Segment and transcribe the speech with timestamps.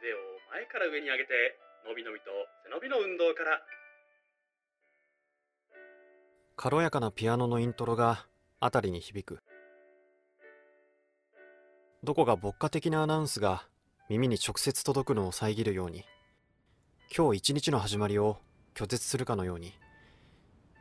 [0.00, 0.16] 腕を
[0.50, 2.30] 前から上に上げてのびのびと
[2.64, 3.60] 背伸びの運動から。
[6.56, 8.26] 軽やかなピアノのイントロが
[8.60, 9.40] 辺りに響く。
[12.02, 13.66] どこか牧歌的なアナウンスが
[14.08, 16.04] 耳に直接届くのを遮るように。
[17.14, 18.38] 今日一日の始まりを
[18.74, 19.74] 拒絶するかのように。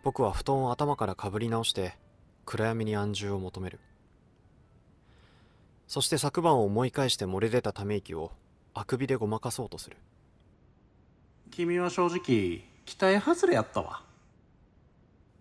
[0.05, 1.97] 僕は布団を頭からかぶり直して
[2.45, 3.81] 暗闇に安住を求める。
[5.87, 8.31] そして昨晩を思い返して漏れ出たため息を
[8.79, 9.97] あくびでごまかそうとする
[11.51, 14.03] 君は正直期待外れやったわ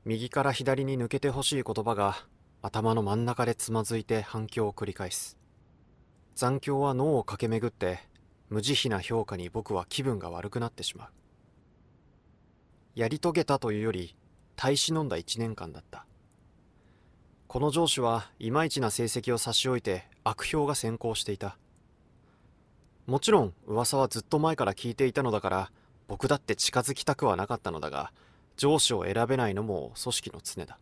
[0.05, 2.16] 右から左に抜けてほしい言葉が
[2.62, 5.38] 頭の真ん中でつまずいて反響を繰り返す
[6.34, 8.01] 残響は脳を駆け巡って
[8.51, 11.09] 無慈悲な評価に僕は気分が悪くなってしまう
[12.96, 14.16] やり遂げたというより
[14.57, 16.07] 耐え忍んだ一年間だった
[17.46, 21.57] この上司はいまいちな成績を差し置いて悪評が先行していた
[23.09, 25.70] もちろん噂はずっと前から聞いていたのだから
[26.09, 28.12] 僕だって近づきたくはなかったのだが
[28.59, 30.78] 上司を選べないのも組織の常だ。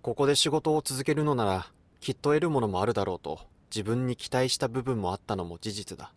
[0.00, 1.66] ここで仕事を続けるのなら
[2.00, 6.14] きっと得るものもあるだろうと自分に期待した部分もあったのも事実だ。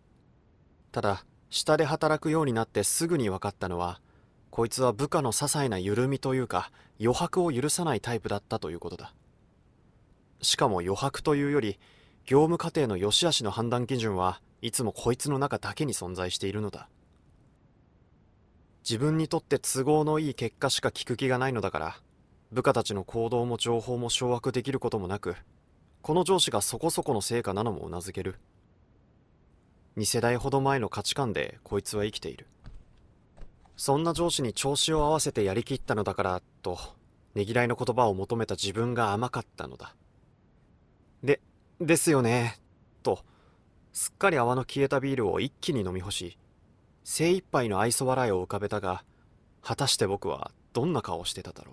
[0.92, 4.00] ただ下で働くようになってすぐに分かったのは
[4.50, 9.12] こいつは部下の些細な緩みというか余白を許さないタイプだったということだ。
[10.40, 11.78] しかも余白というより
[12.26, 16.88] 業務過程の良し悪しの判断基準はいつもこいつの中だけに存在しているのだ。
[18.82, 21.96] 自分にとって都合のいい結果しか聞く気がないのだから
[22.52, 25.36] 部下たちの行動も情報も掌握できることもなく
[26.02, 28.36] この上司がそこそこの成果なのもうなずける。
[29.96, 32.48] 2世代ほど前の価値観でこいつは生きている。
[33.76, 36.78] そんな上司に調子を合わせてやりきったのだからと
[37.36, 39.94] ねぎらいの言葉を求めた自分が甘かったのだ。
[41.22, 41.40] で
[41.80, 42.58] ですよね。
[43.02, 43.20] と
[43.92, 46.38] すっかり泡の消えたビールを一気に飲み干し
[47.04, 49.04] 精一杯の愛想笑いを浮かべたが
[49.62, 51.72] 果たして僕はどんな顔をしてただろ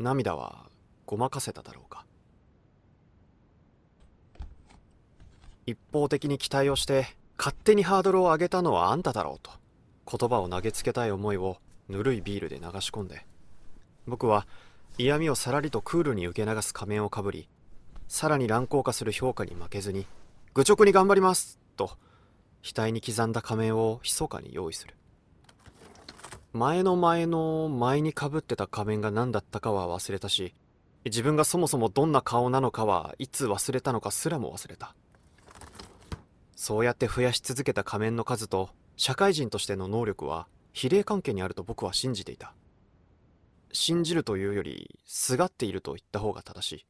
[0.00, 0.02] う。
[0.02, 0.66] 涙は
[1.06, 2.04] ごまかせただろうか。
[5.66, 7.06] 一方的に期待をして
[7.38, 9.50] 勝手にハードルを上げたのはあんただろうと
[10.18, 13.24] 言葉を投げつけたい思いをぬるいビールで流し込んで
[14.06, 14.46] 僕は
[14.98, 17.48] 嫌味をさらりとクールに受け流す仮面をかぶり
[18.12, 20.06] さらに乱高下する評価に負けずに
[20.52, 21.92] 愚直に頑張りますと
[22.62, 24.94] 額に刻んだ仮面を密かに用意する。
[26.52, 30.54] 前の前の前にかぶってた仮面が何だったかは忘れたし
[31.06, 34.94] 自分がそもそもどんな顔なのかはいつ忘れたのかすらも忘れた。
[36.54, 38.68] そうやって増やし続けた仮面の数と
[38.98, 42.52] 社会人としての能力は比例関係にあると僕は信じていた。
[43.72, 46.86] 信じるというよりすがっていると言った方が正しい。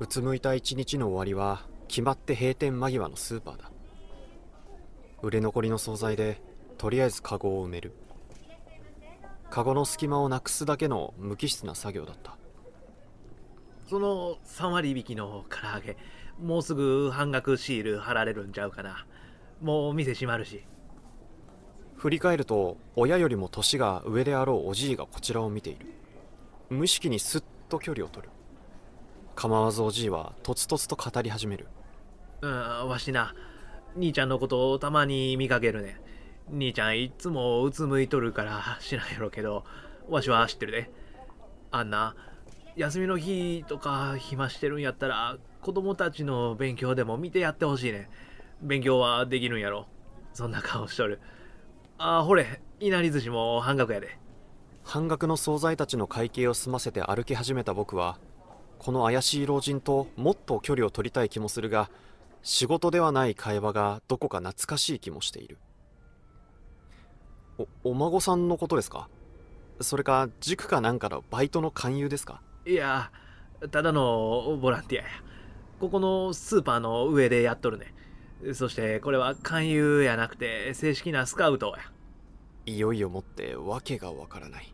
[0.00, 3.72] うつむいた一日の終わりは決まって閉店間際のスーパーだ。
[5.22, 6.40] 売れ残りの惣菜で
[6.76, 7.92] とりあえずカゴを埋める。
[9.50, 12.36] カゴの隙間をなくすだけの無機質な作業だった。
[13.88, 15.96] その3割引きの唐揚げ
[16.40, 19.04] もうすぐ半額シール貼られるんちゃうかな。
[19.60, 20.62] もう店閉まるし。
[21.96, 25.86] 振り返ると親よりも年が上であろうおじいがこちらを見ている。
[26.70, 28.32] 無意識にスッと距離を取る
[29.38, 31.68] 構わずおじいはとつとつと語り始める。
[32.40, 33.36] うんわしな。
[33.94, 36.00] 兄ちゃんのことをたまに見かけるね。
[36.50, 39.64] 兄ちゃんいっつもうつむいとるから知らんやろけど
[40.08, 40.90] わしは知ってるで。
[41.70, 42.16] あんな
[42.74, 48.10] 休みの日とか暇してるんやったら子供たちの勉強でも見てやってほしいね。
[48.60, 49.86] 勉強はできるんやろ。
[50.32, 51.20] そんな顔しとる。
[51.96, 52.60] あほれ。
[52.80, 54.18] いなり寿司も半額やで。
[54.82, 58.18] 半額の惣菜たちの会計を済ませて歩き始めた僕は
[58.78, 61.90] この怪しい老人ともっと距離を取りたい気もするが
[62.42, 65.58] 仕事ではない会話がどこか懐かしい気もしている。
[67.58, 69.08] おお孫さんのことですか？
[69.80, 72.40] それか塾かなんかのバイトの勧誘ですか？
[72.64, 73.10] いや
[73.72, 75.08] ただのボランティアや。
[75.80, 77.94] ここのスーパーの上でやっとるね。
[78.54, 81.90] そしてこれは勧誘やなくて正式なスカウトや。
[82.66, 84.72] いよいよもって訳がわからない。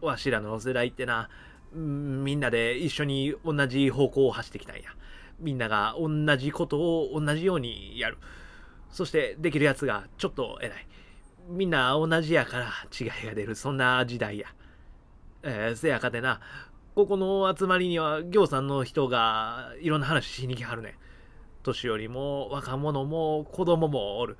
[0.00, 1.30] わしらの世代ってな
[1.72, 4.90] みんなで一緒に同じ方向を走ってきたんや。
[5.40, 8.18] みんなが同じことを同じようにやる。
[8.90, 10.86] そしてできるやつがちょっと偉い。
[11.48, 13.54] みんな同じやから違いが出る。
[13.54, 14.48] そんな時代や。
[15.42, 16.40] えー、せやかてな。
[16.94, 20.90] ここの集まりには行さんの人がいろんな話しに来はるね。
[20.90, 20.94] ん
[21.62, 24.36] 年寄りも若者も子供もおる。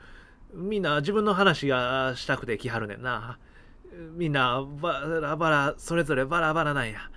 [0.54, 3.38] みんな自分の話がしたくて来はるねんな。
[4.16, 7.10] みんなバラバラそれぞれバラバラなんや。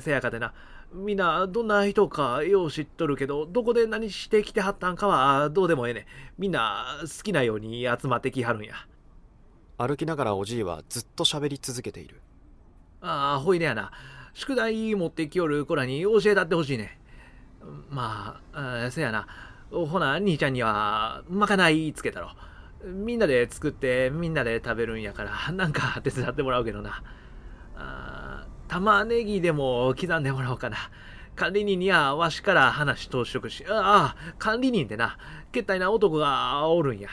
[0.00, 0.52] せやかでな。
[0.92, 6.06] みんなどんな人かよう知っとるけどどこで何してきてはったんかはどうでもええね
[6.38, 8.74] みんな好きなように集まってきはるんや。
[9.76, 12.20] 歩きながらおじいはずっと喋り続けている。
[13.00, 13.92] ああほいでやな。
[14.32, 16.98] 宿題持ってきよる子らに教えたってほしいね
[17.90, 19.26] まあせやな。
[19.70, 22.30] ほな兄ちゃんにはまかないつけたろ。
[22.84, 27.02] みんなで作ってみんなで食べるんやからなんか手伝ってもらうけどな。
[27.76, 28.27] あ
[28.68, 30.76] 玉ねぎでも刻んでもらおうかな。
[31.34, 33.64] 管理人にはわしから話通しとくし。
[33.68, 35.16] ああ管理人ってな。
[35.52, 37.08] けったいな男がおるんや。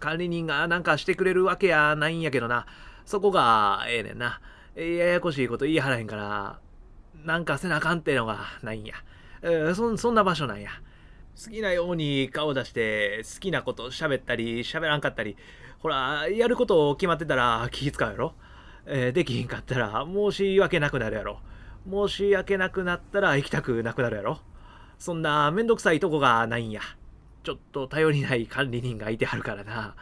[0.00, 2.66] 管理人がなんかしてくれるわけやないんやけどな。
[3.06, 4.40] そこがええねんな。
[4.76, 6.58] ややこしいこと言いはらへんから
[7.24, 8.94] なんかせなあかんってのがないんや、
[9.40, 10.70] えー、そそんな場所なんや。
[11.42, 15.36] 好きなように顔出して好きなこと喋ったり喋らんかったり
[15.80, 18.34] ほらやること決まってたら気使うやろ、
[18.86, 21.40] えー、できひんかったら申し訳なくなるやろ。
[21.88, 24.40] 申し訳なくなったら行きたくなくなるやろ。
[24.98, 26.80] そんなめんどくさいとこがないんや。
[27.42, 29.94] ちょっと頼りない管理人がいてはるからな。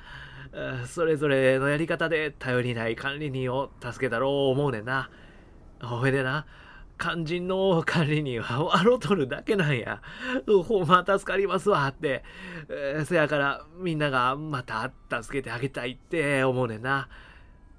[0.87, 5.11] それぞれのやり方で頼りない管理人を助けたろう思うねんな。
[5.81, 6.47] ほいでな。
[6.99, 10.01] 肝心の管理人は 笑うとるだけなんや。
[10.47, 11.89] ほんま助かりますわ。
[11.89, 12.23] って。
[12.69, 14.93] えー、せやからみんながまた
[15.23, 17.09] 助けてあげたいって思うねんな。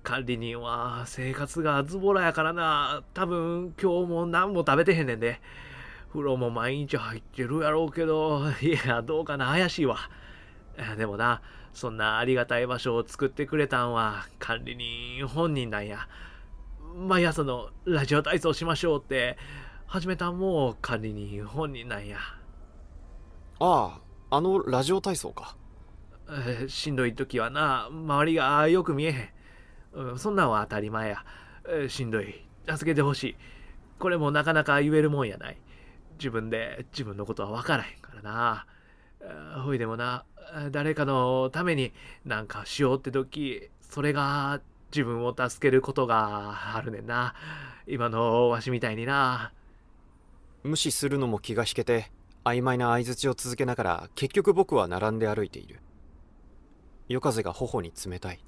[0.03, 3.03] 管理人は生活がズボラやからな。
[3.13, 5.39] 多分今日も何も食べてへんねんで。
[6.11, 9.97] 風呂も毎日入ってるやろうけど、 いや、どうかな、怪しいわ。
[10.97, 11.41] でもな、
[11.73, 16.07] そんなありがたい場所を作ってくれたんは管理人本人なんや。
[16.95, 19.35] 毎朝のラジオ体操しましょうって
[19.87, 22.17] 始めたんも管理人本人なんや
[23.59, 25.57] あああのラジオ体操か、
[26.29, 29.29] えー、しんどい時はな周りがよく見えへん、
[29.93, 31.23] うん、そんなんは当たり前や、
[31.89, 32.45] しんどい。
[32.67, 33.35] 助けてほしい。
[33.99, 35.57] これもなかなか言えるもんやない。
[36.17, 38.65] 自分で自分のことは分からへんからな。
[39.63, 40.25] ほいでもな
[40.71, 41.93] 誰かのために
[42.25, 44.61] なんかしようって時それが
[44.91, 47.33] 自分を助けることがあるねんな。
[47.87, 49.53] 今のわしみたいにな。
[50.63, 52.11] 無視するのも気が引けて
[52.45, 55.79] 曖昧な相づちを続けながら結局僕は並んで歩いている。
[57.09, 58.39] 夜風が頬に冷たい。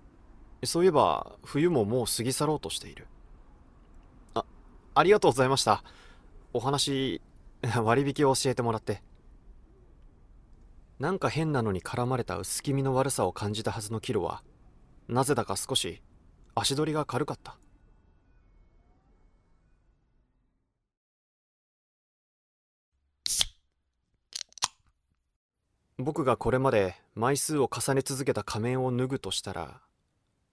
[0.63, 3.07] そういえば冬ももう過ぎ去ろうとしている。
[4.33, 4.45] あ
[4.95, 5.83] ありがとうございました。
[6.53, 7.21] お話
[7.83, 9.03] 割引を教えてもらって。
[10.99, 14.43] なんか変なのに絡まれた薄気味の悪さを感じたはずのキロは
[15.09, 16.01] なぜだか少し
[16.55, 17.57] 足取りが軽かった。
[25.97, 29.81] 僕がこれまで枚数を重ね続けた仮面を脱ぐとしたら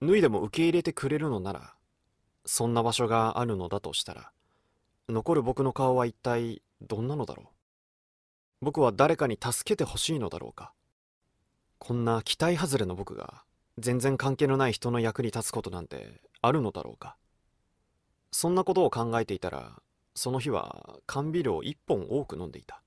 [0.03, 1.75] 脱いでも受け入れてくれるのなら
[2.45, 4.33] そんな場所があるのだとしたら
[5.09, 7.47] 残る僕の顔は一体どんなのだろう？
[8.61, 10.73] 僕は誰かに助けてほしいのだろうか？
[11.79, 13.45] こんな期待外れの僕が
[13.79, 17.17] 全然関係のない人の役に立つことなんてあるのだろうか？
[18.33, 19.81] そんなことを考えていたら
[20.17, 22.82] その日は缶ビールを一本多く飲んでいた。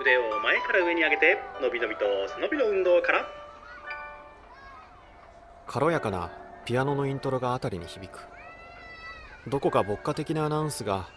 [0.00, 3.26] 腕を前から上に上げてのびのびと背伸びの運動から。
[5.66, 6.30] 軽やかな
[6.64, 8.20] ピアノのイントロが辺りに響く。
[9.48, 11.08] どこか牧歌的なアナウンスが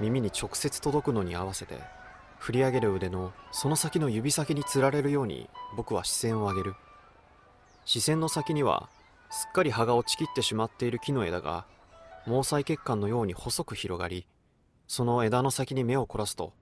[0.00, 1.78] 耳に直接届くのに合わせて
[2.38, 6.74] 振り上げる腕のその先の指先につられるように僕は視線を上げる。
[7.84, 8.88] 視線の先には
[9.30, 11.66] すっかり葉が落ちきってしまっている木の枝が
[12.24, 14.26] 毛細血管のように細く広がり
[14.86, 16.52] その枝の先に目を凝らすと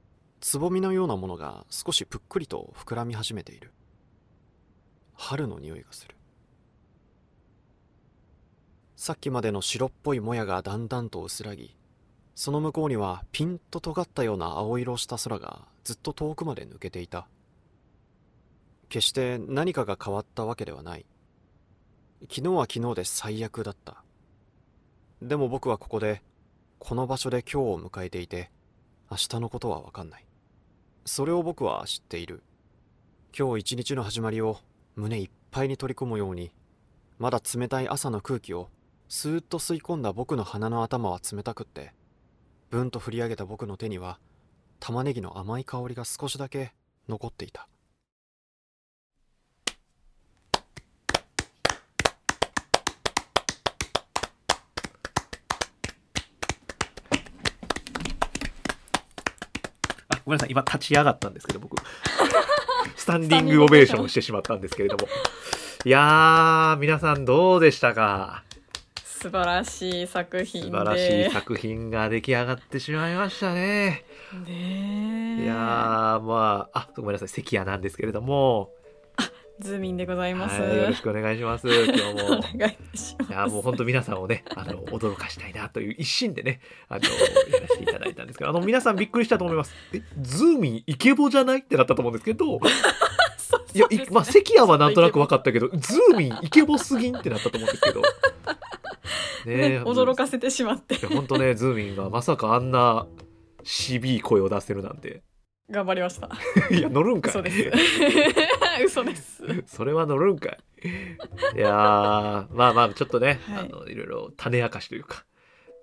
[0.42, 3.72] つぼみのようなものが少しぷっくりと膨らみ始めている。
[5.14, 6.16] 春の匂いがする。
[8.96, 11.76] さっきまでの白っぽいもやがだんだんと薄らぎ
[12.34, 17.28] その向こうにはピンと尖ったような青色をした空がずっと遠くまで抜けていた。
[18.88, 21.06] 決して何かが変わったわけではない。
[22.22, 24.02] 昨日は昨日で最悪だった。
[25.22, 26.20] でも僕はここで
[26.80, 28.50] この場所で今日を迎えていて
[29.08, 30.26] 明日のことは分かんない。
[31.04, 32.42] それを僕は知っている。
[33.36, 34.58] 今日一日の始まりを
[34.94, 36.52] 胸いっぱいに取り込むように
[37.18, 38.68] まだ冷たい朝の空気を
[39.08, 41.94] スーッと吸い込んだ僕の鼻の頭は冷たくって
[42.68, 44.18] ブンと振り上げた僕の手には
[44.80, 46.74] 玉ねぎの甘い香りが少しだけ
[47.08, 47.68] 残っていた。
[60.24, 60.50] ごめんなさい。
[60.50, 61.76] 今立ち上がったんですけど僕。
[62.96, 65.08] スタンディングオベーションをしてしまったんですけれども。
[65.84, 68.44] いやー皆さんどうでしたか？
[69.04, 70.70] 素晴らしい作品で。
[70.70, 74.04] 素晴らしい作品が出来上がってしまいましたね。
[74.46, 75.42] ねえ。
[75.44, 77.28] いやーまああごめんなさい。
[77.28, 78.70] 関谷なんですけれども
[79.62, 81.68] ズーミンでございます、はい、よろしくお願いします。
[81.68, 83.30] 今日おも願いします。
[83.30, 89.74] いやもう本当皆さんをねあの驚かしたいなという一心でねあのやらせていただいたんですけどあの皆さんびっくりしたと思います。
[89.94, 91.60] えズーミンイケボじゃない？
[91.60, 92.58] ってなったと思うんですけど
[93.74, 98.02] いや、いまあ、関谷はなんとなく分かったけど、ズーミンイケボすぎんってなったと思うんですけど。
[99.46, 100.94] ねね驚かせてしまって。
[101.06, 103.06] 本当ね、ズーミンがまさかあんな、
[103.62, 105.22] しびい声を出せるなんて。
[105.70, 106.28] 頑張りました
[106.74, 107.32] いや、乗るんかい。
[107.32, 107.70] 嘘です
[108.84, 110.58] 嘘です それは乗るんかい。
[111.56, 115.24] いやー、まあまあ、ちょっとね、はいあの、いろいろ種明かしというか、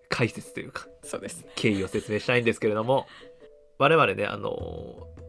[0.10, 3.08] 解説というか、そうです経緯を説明したいんですけれども、
[3.78, 4.50] 我々ね、あの、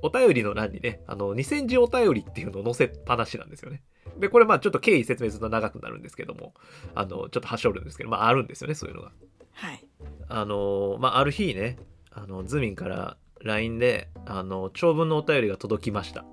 [0.02, 3.82] お便りの欄にね、あの、2000字お便りっていうのを載せっぱなしなんですよね。
[4.18, 6.54] で、これまあちょっと経緯説明すると長くなるんですけども、
[6.94, 9.12] あの、ちょっとはしょるんですけど、まああるんですよね、そういうのが。
[9.52, 9.86] はい
[10.28, 11.76] あの、まあある日ね、
[12.10, 16.24] あの、ズミンから LINE で、あの、長文のお便りが届きました。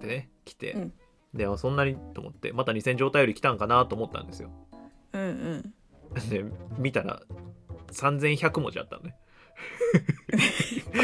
[0.00, 0.92] でね、来て、うん
[1.34, 1.96] で、あそんなに？
[2.14, 4.50] と思って、また2000字お便り来たんかなと思ったんですよ。
[5.12, 5.74] うんうん
[6.30, 6.44] で、
[6.78, 7.20] 見たら、
[7.90, 9.16] 3100文字あったのね。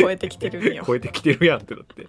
[0.01, 2.07] 超えてきてるんよ超えてきてるやんってなって。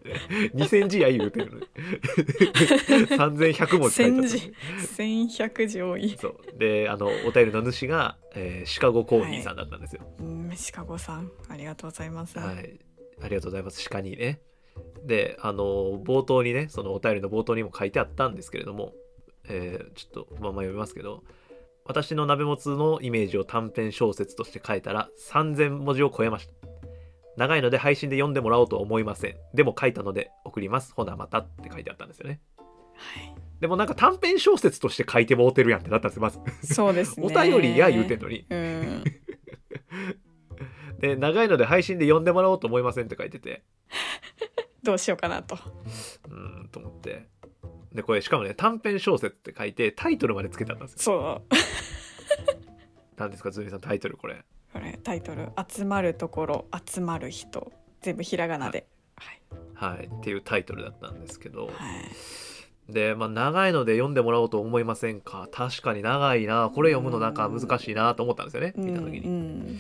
[0.56, 1.68] 2000字や言うてるのに。
[3.10, 4.54] 3100文字書いてあったの1000字
[4.98, 6.58] 1100字多いそう。
[6.58, 10.02] で、あの、お便りの主が、えーシカゴコーヒーさんだったんですよ。
[10.20, 12.80] うんシカゴさんありがとうございます、はい。
[13.22, 13.82] ありがとうございます。
[13.82, 14.42] シカにね。
[15.06, 18.94] で、あの、冒頭にね、そのお便りの冒頭にも書いてあったんですけれども、
[19.48, 21.24] えーちょっとまま読みますけど、
[21.86, 26.54] 私の鍋もつのイメージを短編小説として書いたら3000文字を超えました。
[27.38, 29.36] 長いので配信で読んでもらおうとは思いません。
[29.54, 30.94] でも書いたので送ります。
[30.94, 32.40] ほなまたって書いてあったんですよね。
[32.96, 36.40] はいでもなんか短編小説として書いてもうてるやんってなったんですよ、まず。
[36.74, 38.46] そうですねお便りや言うてんのに。
[38.50, 39.04] うん
[41.02, 43.64] で、長いので配信で読んでもらおうと思いませんって書いてて、
[44.84, 45.56] どうしようかなと。
[45.56, 47.28] うーんと思って。
[47.92, 51.00] で、これしかもね、短編小説って書いて、タイトルまでつけてあったんですよ。
[51.00, 51.56] そう。
[53.18, 54.44] 何ですか、ズミさん、タイトルこれ。
[54.72, 58.88] これタイトル「集まるところ集まる人」全部ひらがなで。
[59.18, 59.42] はい。
[59.74, 61.74] はい、っていうタイトルだったんですけど、はい
[62.92, 65.48] で、まあ、長いので読んでもらおうと思いませんか？
[65.52, 69.20] 確かに長いな、これ読むのなんか難しいなと思ったんですよね、見た時に。
[69.20, 69.80] うん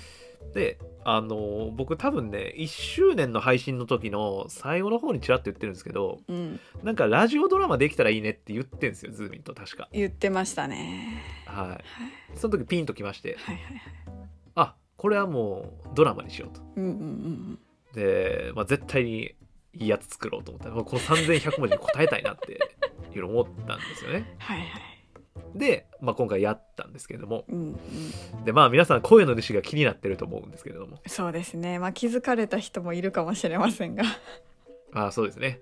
[0.53, 6.35] で、あの僕多分ね、1周年の配信の時の最後の方にちらっと言ってるんですけど、うん。
[6.35, 9.87] うんなんかラジオドラマできたらいいねって言ってんですよ、ズーミンと確か。
[9.93, 11.23] 言ってましたね。
[11.45, 11.67] はい。
[11.69, 11.83] はい。
[12.35, 13.81] その時ピンときまして、はいはいはい。
[14.55, 16.61] あこれはもうドラマにしようと。
[16.75, 17.59] うんうんうん
[17.93, 19.35] で、まあ、絶対に
[19.73, 20.69] いいやつ作ろうと思った。
[20.69, 22.59] ら、まあこの3100文字に答えたいなって
[23.17, 24.35] いうのを思ったんですよね。
[24.39, 24.91] はいはい
[25.55, 34.03] で、まあ、今回やったんですけれども、うんうんで、まあ皆さん声の主が気になってると思うんですけれども、そうですねまあ気づかれた人もいるかもしれませんが
[34.93, 35.61] あそうですね。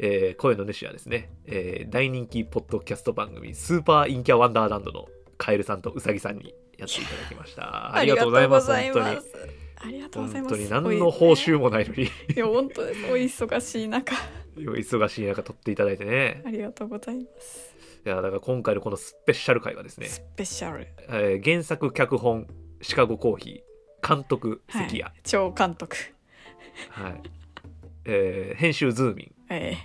[0.00, 7.94] えー声の主はですね、えー大人気ポッドキャスト番組、スーパーインキャワンダーランドのカエルさんとウサギさんにやっていただきました。
[7.96, 8.66] ありがとうございます。
[8.66, 9.36] 本ます
[9.80, 10.26] ありがとう当に。
[10.26, 14.14] ございます本当に何の報酬もないのに、 いや本当ですお忙しい中
[14.58, 16.42] 忙しい中撮っていただいてね。
[16.44, 17.74] ありがとうございます。
[18.04, 20.86] いや、だから今回のこのスペシャル回はですね、スペシャル。
[21.08, 22.46] えー原作脚本
[22.80, 25.96] シカゴコーヒー監督関谷、はい超監督。
[26.90, 27.22] はい。
[28.04, 29.76] えー編集ズーミえ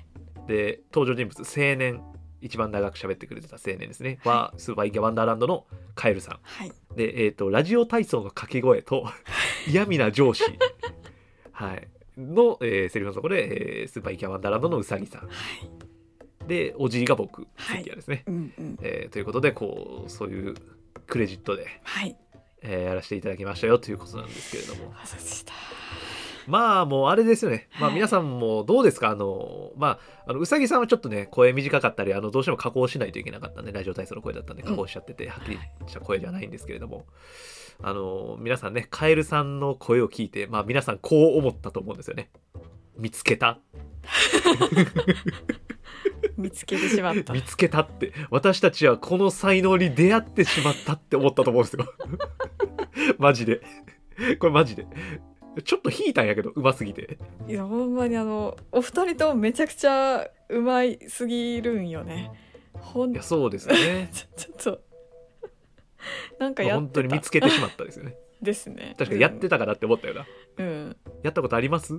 [0.43, 2.01] ンで登場人物青年。
[2.43, 5.65] 一番長く喋ってくれてた青年ですね、はスーパーインキャワンダーランドの
[5.95, 6.39] カエルさん。
[6.41, 6.73] はい。
[6.93, 9.07] で、えー、とラジオ体操の掛け声と
[9.65, 10.43] 嫌味な上司、
[11.53, 15.21] はい、の、えーセリフのところで、えースーパーインキャワンダーランドのうさぎさん。
[15.21, 16.47] はい。
[16.47, 17.77] でおじいが僕はい。
[17.77, 18.77] 関谷ですね、うんうん。
[18.81, 20.55] えーということでこうそういう
[21.07, 22.15] クレジットで、はい。
[22.61, 24.93] えーやらせていただきましたよということなんですけれども。
[26.45, 27.69] まあもうあれですよね。
[27.79, 27.95] まあはい。
[27.95, 29.09] 皆さんもどうですか？
[29.11, 37.05] あの、まあ、あのうさぎさんはちょっとね、声短かったり、あのどうしても加工しないといけなかったんで、ラジオ体操の声だったんで加工しちゃってて、はっきりした声じゃないんですけれども、
[37.81, 42.29] あの、皆さんね、カエルさんの声を聞いて、まあ皆さんこう思ったと思うんですよね。
[42.97, 43.59] 見つけた
[46.37, 48.13] 見つけてしまった見つけたって。
[48.29, 51.85] 私たちはこの才能に出会ってしまったって思ったと思うんですよ。
[53.17, 53.61] マジで。
[54.39, 54.85] これマジで。
[55.63, 57.17] ちょっと引いたんやけど、うますぎて。
[57.47, 62.31] いやほんまにあのお二人ともめちゃくちゃうまいすぎるんよね
[62.73, 64.09] ほんちいや、そうですよね。
[64.13, 64.92] ょちょっと
[66.39, 68.15] なんかや本当に見つけてしまったですよね。
[68.41, 68.95] ですね。
[68.97, 70.25] 確かにやってたかなって思ったよな。
[70.57, 70.97] うん。
[71.23, 71.93] やったことあります？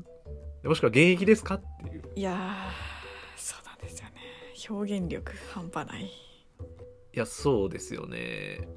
[0.62, 1.54] もしくは現役ですか？
[1.54, 2.02] っていう。
[2.14, 4.14] いやーそうなんですよね。
[4.68, 6.04] 表現力半端ない。
[6.04, 6.08] い
[7.12, 8.68] やそうですよね。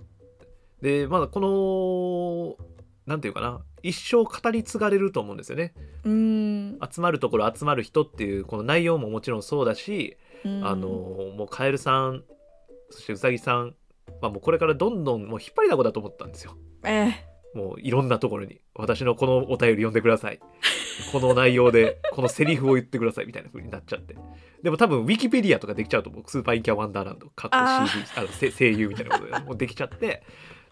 [0.81, 2.65] でまだこの
[3.05, 3.61] なんていうかな。
[3.83, 5.73] 一生語り継がれると思うんですよね。
[6.03, 6.79] うーん。
[6.91, 10.65] 集まるところ集まる人っていうこの内容ももちろんそうだし、うん。
[10.65, 12.23] あのもうカエルさん
[12.89, 13.75] そしてウサギさん、
[14.21, 16.57] まあ、もうこれからどんどんもう引っ張りだこだと思ったんですよ。
[16.83, 18.59] えもういろんなところに。
[18.75, 20.39] 私のこのお便り読んでください。
[21.11, 24.15] この内容で このセリフを言ってくださいみたいな風になっちゃって。
[24.61, 26.23] でも多分ウィキペディアとかできちゃうと思う。
[26.27, 30.23] スーパーインキャワンダーランドかっこあ CD あのせ声優みたいなことでもうできちゃって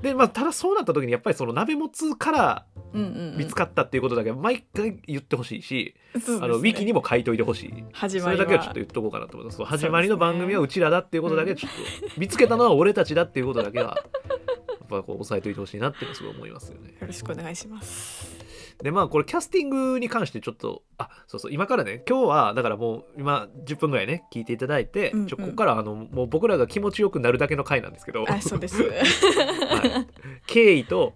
[0.02, 3.38] でまあただそうなった時にやっぱりその鍋もつからうんうんうん。
[3.38, 6.46] 見つかったっていうことだけは毎回言ってほしいし、そうですね。
[6.46, 7.84] あのウィキにも書いといてほしい。
[7.92, 8.46] 始まりは。
[8.46, 9.64] それだけはちょっと言っとこうかなと思います。
[9.64, 11.72] 始まりの番組はうちらだっていうことだけちょっ
[12.10, 16.90] と見つけたのは俺たちだっていうことだけはやっぱこう押さえといてほしいなってすごい思いますよね。
[17.02, 18.45] よろしくお願いします
[18.82, 25.28] でまあこれキャスティングに関してちょっとあそうそう今からね今日はだからもう今10分ぐらいね聞いていただいて、うんうん。
[25.28, 28.82] ちょここからあのもう僕らが気持ちよくなるだけの回なんですけど、あそうです。
[28.82, 28.90] は
[29.76, 30.08] はい、
[30.46, 31.14] 経緯と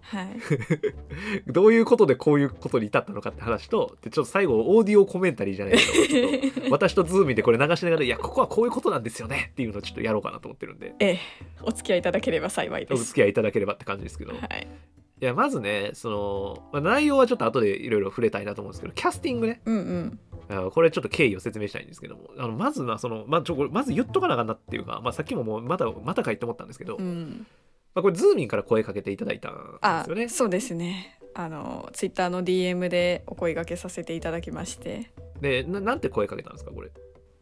[1.46, 1.50] い。
[1.52, 10.94] どういうことでこういうことに至ったのかって話とでちょっと最後オーディオコメンタリーじゃないけど 私とズーミンでこれ流しながらいやここはこういうことなんですよねっていうのをちょっとやろうかなと思ってるんで。
[10.98, 11.18] ええ。
[11.62, 13.00] お付き合いいただければ幸いです。
[13.00, 14.66] お付き合いいただければって感じですけど、はい
[15.20, 19.60] いやまずねその、まあ、内容はちょっと後でいろいろ触れたいなと思うんですけどキャスティングね。
[19.66, 20.20] うんうん。
[20.48, 22.30] あこれちょっと経緯を説明したいんですけども。
[22.38, 27.46] あのまずはその、まあ、ちょまず言っとかなあかんなっていうか、まあ、さっきももうまたまたかいって思ったんですけど、まうん。
[27.94, 30.28] あ、これズーミンから声かけていただいたんであすよね。
[30.28, 31.18] そうですね。
[31.34, 35.10] あのツイッターの DM でお声掛けさせていただきまして。
[35.40, 36.90] でななんて声かけたんですかこれ。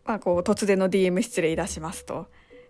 [0.05, 2.27] まあこう突然の DM 失礼いたしますと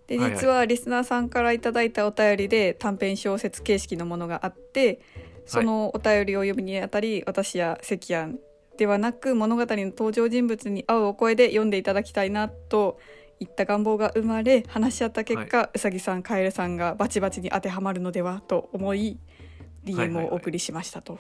[0.09, 0.41] ではいはい。
[0.41, 5.01] 実はリスナーさんからいただいたお便りで短編小説形式のものがあって
[5.47, 8.39] そのお便りを読むにあたり私や関谷
[8.77, 12.99] ではなく物語の登場人物に合うお声で読んでいただきたいなと
[13.41, 21.19] いった願望が生まれ話し合った結果、うさぎさんカエルさんがバチバチに当てはまるのではと思いはいはい DM はいをお送りしましたと。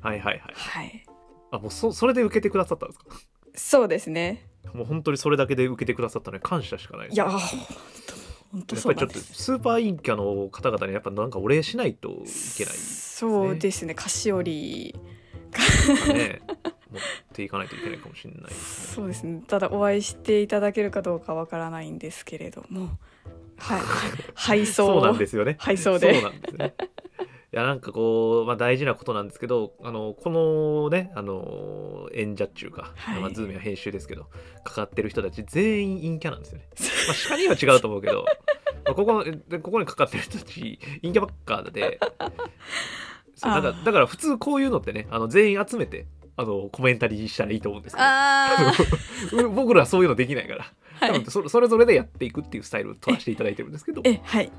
[0.00, 0.20] はい。
[0.20, 0.38] はい。
[0.38, 0.52] はい。
[0.54, 1.04] はい、
[1.52, 3.06] あもうそそれで受けてくださったんですか？
[3.54, 4.46] そうですね。
[4.74, 7.14] もう本当にそれだけで受けてくださったのに感謝しかないです。
[7.14, 7.38] いやー
[8.52, 12.12] 本当やっぱりちょっとスーパーインキャの方々にやっぱなんかお礼しないとい
[12.56, 13.94] けないそうですね。
[13.94, 15.00] 菓子折り
[15.50, 16.40] かね
[16.90, 17.00] 持っ
[17.34, 18.48] ていかないといけないかもしれないね。
[18.50, 19.42] そうですね。
[19.46, 22.98] ただお会いしていただけるかどうかわからないんですけれども。
[23.58, 23.80] はい。
[24.34, 24.86] 配送。
[24.86, 25.56] そうなんですよね。
[25.58, 26.14] 配送で。
[26.14, 26.74] そうなんですね。
[26.78, 27.07] い
[27.58, 33.20] やなんかこう、まあ、大事なことなんですけどあのこのねあの演者っていうか、はい。
[33.20, 34.28] まあ、ズームや編集ですけど
[34.64, 36.68] かかってる人たち全員陰キャなんですよね、
[37.06, 38.24] まあ、下には違うと思うけど
[38.86, 41.98] まあここでここにかかってる人たち陰キャばっかで
[43.34, 51.14] そうだからあーだから普通こういうのってねあの全員集めてあのコメンタリーしたらいいと思うんですけど 僕らはそういうのできないから、あはい。
[51.14, 54.02] 多分そそれぞれでやっていくっていうスタイルを取らせていただいてるんですけど。
[54.04, 54.52] えはい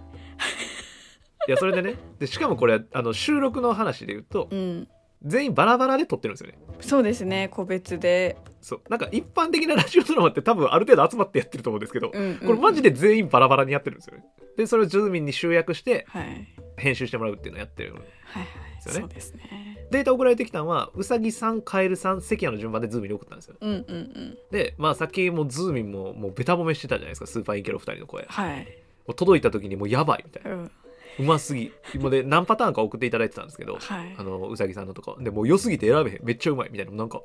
[1.50, 1.96] いやそれでね。
[2.20, 4.88] でしかもこれあの収録の話で言うとうん。
[5.26, 6.58] 全員バラバラで撮ってるんですよね。
[6.80, 8.82] そうですね個別で、そう。
[8.88, 14.24] なんか一般的なラジオドラマって多分ある程度集まってやってると思うんですけど、うんうんこれマジで全員バラバラにやってるんですよね。
[14.56, 16.48] でそれをズーミンに集約してはい。
[16.78, 19.00] 編集してもらうっていうのをやってるはいはいですよね。
[19.02, 19.88] そうですね。
[19.92, 23.56] データ送られてきたのはうさぎさんカエルさん関谷の順番でズーミンに送ったんですよ。
[23.60, 24.38] うんうんうん。
[24.52, 27.28] でまあさっきもうズーミンももうベタ褒めしてたじゃないですか。
[27.28, 28.22] スーパーインキャロ2人の声。
[28.24, 28.68] もはい、
[29.06, 30.58] う届いた時にもうやばいみたいな。
[30.58, 30.72] うん、
[31.20, 31.72] うますぎ。
[31.94, 34.16] 今で何パターンか送っていただいてたんですけどはい。
[34.18, 36.20] あのうさぎさんのとかでもう良すぎて選べへん。
[36.24, 36.70] めっちゃうまい。
[36.72, 36.94] みたいな。
[36.94, 37.22] なんか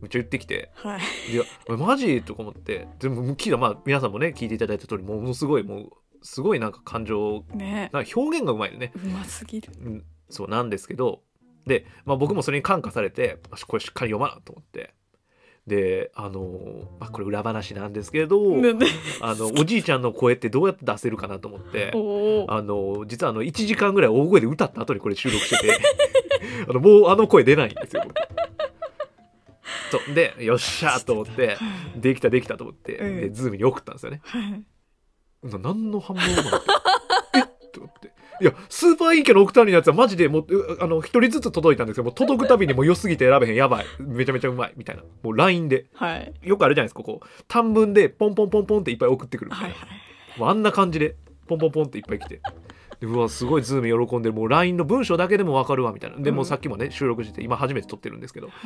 [0.00, 0.70] めっちゃ言ってきて。
[0.74, 1.00] はい。
[1.32, 1.44] いや
[1.76, 2.22] マジ？
[2.22, 2.86] とか思って。
[2.98, 5.90] でも聞いたまあ皆さんもね聞いていただいた通りものすごいもう
[6.22, 7.90] すごいなんか感情ね。
[7.92, 9.72] なんか表現がうまいよね、うますぎる。
[9.82, 11.22] うん、そうなんですけど。
[11.66, 14.94] で、まあ、僕もそれに感化されてこれしっかり読まなと思って
[15.70, 16.58] であの
[16.98, 18.40] まあ、これ裏話なんですけど
[19.20, 21.92] あのおじいちゃんの声ってどうやって出せるかなと思って
[22.48, 25.78] あの実はあの1時間ぐらい大声で歌った後にこれ収録してて
[26.68, 28.02] あのもうあの声出ないんですよ。
[28.04, 28.14] 僕
[29.92, 30.14] そう。
[30.14, 31.56] でよっしゃーと思って
[31.94, 33.20] できたできたと思って、うん。
[33.20, 34.22] でズーミンに送ったんですよね。
[35.44, 36.72] 何の反応もなくて
[37.38, 37.40] え？
[37.42, 43.54] っと思っていやスーパー陰キャの奥谷のやつはマジでもううあの一人ずつ届いたんですけどもう届くたびにもう良すぎて選べへん。
[43.54, 43.86] やばい。
[43.98, 44.72] めちゃめちゃうまい。
[44.76, 45.02] みたいな。
[45.22, 45.86] もう LINE で。
[45.94, 46.32] はい。
[46.42, 49.50] よくあるじゃないですかこう短文でポンポンポンポンっていっぱい送ってくる。
[49.50, 49.88] みたいな、はい
[50.38, 50.50] はい。
[50.50, 52.40] あんな感じでポンポンポンっていっぱい来て。
[53.00, 54.34] でうわすごいズーミン喜んでる。
[54.34, 56.16] もう LINE の文章だけでも分かるわみたいな。
[56.16, 58.48] でうんもうさっきもね収録して今初めて撮ってるんですけど。
[58.48, 58.56] はい。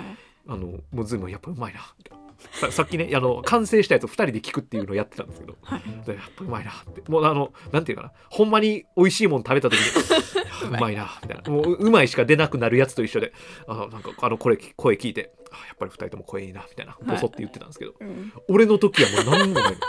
[0.48, 5.56] あのもうズームやっぱうまいなみたいなささっきねあの完成したやつを2人で聞くっていうのをやってたんですけど。
[5.62, 5.82] はい。
[6.06, 7.02] でやっぱうまいなって。
[7.10, 8.12] もうあのなんていうかな。
[8.30, 9.84] ほんまに美味しいもの食べた時に
[10.64, 13.32] やうまいなみたいなもうううまいしか出なくなるやつと一緒で。
[13.68, 18.32] あなんかあのこれ声聞いてあやっぱり2人とも声いいなみたいなボソって言ってたんですけど、うん。
[18.48, 19.72] 俺の時はもう何もない。
[19.72, 19.78] の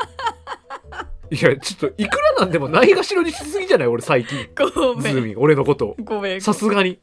[1.32, 3.88] いやちょっといくらなんでもないがしろにしすぎじゃない？
[3.88, 4.48] 俺最近。
[4.56, 5.34] ごめん。
[5.38, 5.96] 俺のことを。
[6.04, 6.42] ごめん。
[6.42, 7.00] さすがに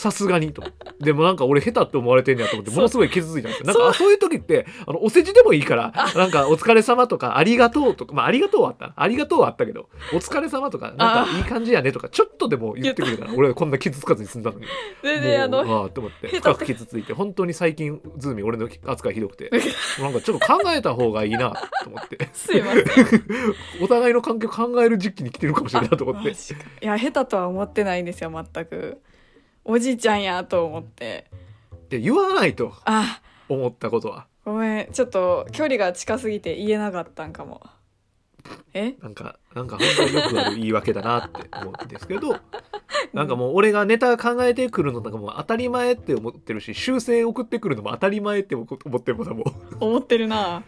[0.00, 0.62] さすがにと。
[0.98, 3.66] でもなんか俺下手って思われてんねやと思ってものすごい傷ついたんですよ。
[3.66, 8.94] なんかあそういう時ってあのお世辞でもいいからなんかお疲れ様とかありがとうとかまあありがとうはあった。
[8.96, 14.66] ありがとうはあったけどお疲れ様とかなんかいい感じやねとかちょっとでも言ってくれたら俺はこんな傷つかずに済んだのに。
[15.02, 19.50] 全然あのああと思って深く傷ついて本当に最近ズーミン俺の扱いひどくて
[20.00, 21.52] なんかちょっと考えた方がいいな
[21.84, 22.30] と思って。
[22.32, 22.84] すいません。
[23.82, 26.30] お互いの関係を考える時期に来てるかもしれないなと思って。
[26.30, 26.32] い
[26.86, 28.98] や下手とは思ってないんですよ全く
[29.70, 31.30] おじいちゃんやと思って。
[31.88, 32.74] で言わないと。
[32.84, 33.20] あ。
[33.48, 34.26] 思ったことは。
[34.44, 34.92] ごめん。
[34.92, 37.62] ちょっと距離が近すぎて言えなかったんかも。
[38.74, 38.92] え？
[39.00, 42.36] なんか、なんか本当によくある言い訳だなって思うんですけど、
[43.12, 49.44] なんかもう俺がネタ考えてくるのなんかもう当たり前って思ってるし、修正送ってくるのも当たり前って思ってるもんだもん。
[49.80, 50.62] 思ってるな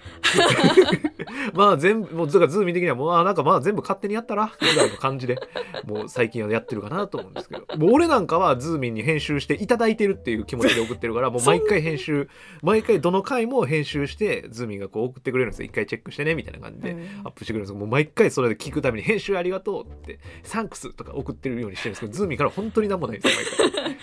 [1.54, 5.38] まあ全部、もうだからズーミン的にはもう、あなんかまあ全部勝手にやったら、ぐらいの感じで、
[5.86, 12.28] もう最近はやってるかなと思うんですけど、もう俺なんかはズーミンに編集していただいてるっていう気持ちで送ってるから、 もう毎回編集、
[12.62, 15.66] 毎回どの回も編集して、ズーミンがこう送ってくれるんですよ。
[15.66, 16.90] 一回チェックしてね、みたいな感じで。
[16.90, 23.98] うんアップしてくれるんですけどもう毎回それで聞くたびに編集ありがとうってサンクスとか送ってるようにしてるんですけどズーミンから本当になんもないんですよ毎回。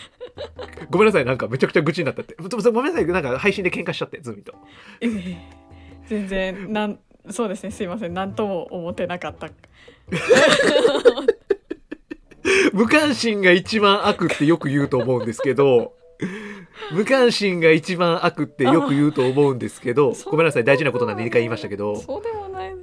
[0.89, 2.35] ごめんなさいなんかめちゃくちゃ愚痴になったって。
[2.37, 4.53] ごめんなさいなんか配信で喧嘩しちゃってズーミンと。
[5.01, 5.37] ええ。
[6.07, 8.13] 全然なんそうですねすいません。
[8.13, 9.49] 何とも思ってなかった。
[12.73, 15.93] 無関心が一番悪ってよく言うと思うんですけど
[16.91, 21.95] 無関心が一番悪ってよく言うと思うんですけどごめんなさい大事なことなんで2回言いましたけど。
[21.95, 22.78] そうでもないな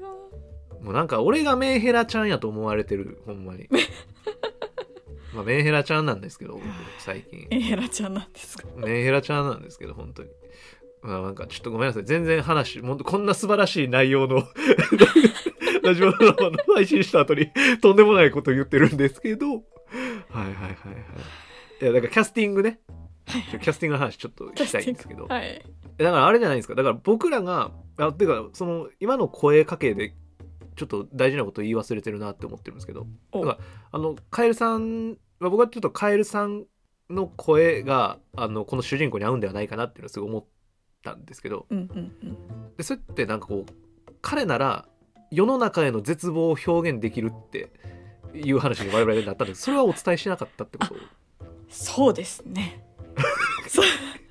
[0.87, 3.69] もうなんか俺がメンヘラちゃんやと思われてるほんまに。
[5.35, 6.63] まあメンヘラちゃんなんですけど僕
[6.99, 7.49] 最近。
[7.51, 8.69] えヘラちゃんなんですか？
[8.77, 10.29] メンヘラちゃんなんですけど本当に。
[11.03, 12.05] まあなんかちょっとごめんなさい。
[12.05, 14.45] 全然話もうこんな素晴らしい内容の
[15.83, 17.51] ラジオドラマの配信した後に
[17.83, 19.47] とんでもないこと言ってるんですけど。
[19.49, 19.65] はいはい
[20.45, 21.83] はいはい。
[21.83, 22.79] いやだからキャスティングね。
[23.27, 25.27] キャスティングの話ちょっとしたいんですけど。
[25.27, 25.61] はい。
[25.99, 26.77] だからあれじゃないですか。
[26.77, 30.15] だから僕らがあてかその今の声かけで
[30.77, 33.07] ちょっと大事なこと言い忘れてるなって思ってるんですけど。
[33.33, 33.59] から
[33.91, 35.11] あのカエルさん
[35.41, 36.67] まあ僕はちょっとカエルさん
[37.11, 40.45] の声があのこの主人公に合うんではないかなっていうのをすごい思っ
[41.03, 41.67] たんですけど。
[41.71, 42.77] うんうんうん。
[42.77, 43.73] でそれってなんかこう
[44.21, 44.89] 彼なら
[45.31, 47.73] 世の中への絶望を表現できるって
[48.35, 50.95] いう話に我々になったんですそれはお伝えしなかったってこと？
[51.69, 52.85] そうですね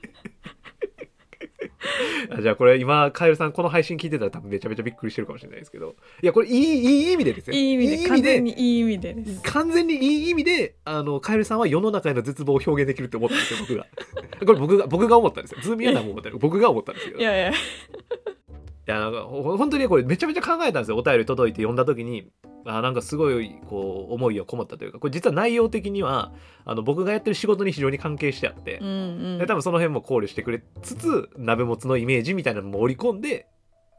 [2.41, 5.95] じゃあこれ今カエルさんこの配信聞いてたら多分めちゃめちゃびっくりしてるかもしれないですけど。
[6.21, 7.55] いやこれいいいい意味でですよ。
[7.55, 9.41] いい意味で完全にいい意味でです。
[9.43, 13.88] 完全にいい意味であのカエルさんは世の中への絶望を表現できるって思ったんですよ僕が。
[14.45, 15.60] これ僕が僕が思ったんですよ。
[15.62, 16.29] ズーミンは何も思った。
[16.31, 17.51] 僕が思ったんですけどいやいや
[18.87, 20.97] いやなんかほ本当にこれめちゃめちゃ考えたんですよ。
[20.97, 22.29] お便り届いて読んだ時に。
[22.67, 26.31] あなんかすごいこう思いをこもったというかこれ実は内容的には
[26.65, 28.91] あの僕がやってる仕事に非常に関係してあって、うんう
[29.35, 29.37] ん。
[29.37, 33.47] で多分その辺も考慮してくれつつ鍋もつのイメージみたいなのも織り込んで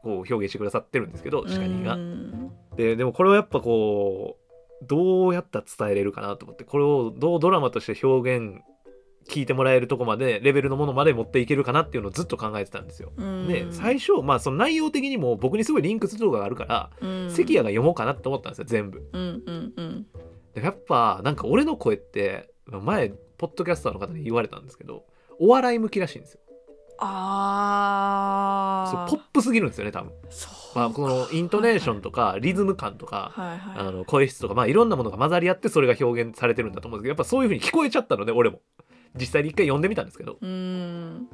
[0.03, 1.95] こう表現してくださってるんですけどシカニーが。
[1.95, 1.97] う。
[1.97, 2.51] ん。
[2.75, 8.61] ででもこれはやっぱこうどうやったら伝えれるかなと思ってこれをどうドラマとして表現
[9.29, 13.11] 聞いてもらえるとこまでレベルのものまで持っていけるかなっていうのをずっと考えてたんですよ。
[13.17, 19.07] うんで最初まあその内容的にも僕にすごいリンクするとこがあるから、うん関谷が読もうかなって思ったんですよ全部。
[19.13, 20.05] うんうんうん
[20.53, 25.05] でやっぱなんか俺の声って前ポッドキャスターの方に言われたんですけど
[25.39, 26.39] お笑い向きらしいんですよ。
[26.47, 30.11] そうああポップすぎるんですよね多分。
[30.73, 38.61] まあ、このイントネーションとかリズム感とか、はいはいあの声質とか、まあ、いろんなものが混ざり合ってそれが表現されてるんだと思うんですけどやっぱそういう風に聞こえちゃったので俺も
[39.19, 40.37] 実際に一回読んでみたんですけど。
[40.41, 41.27] うん。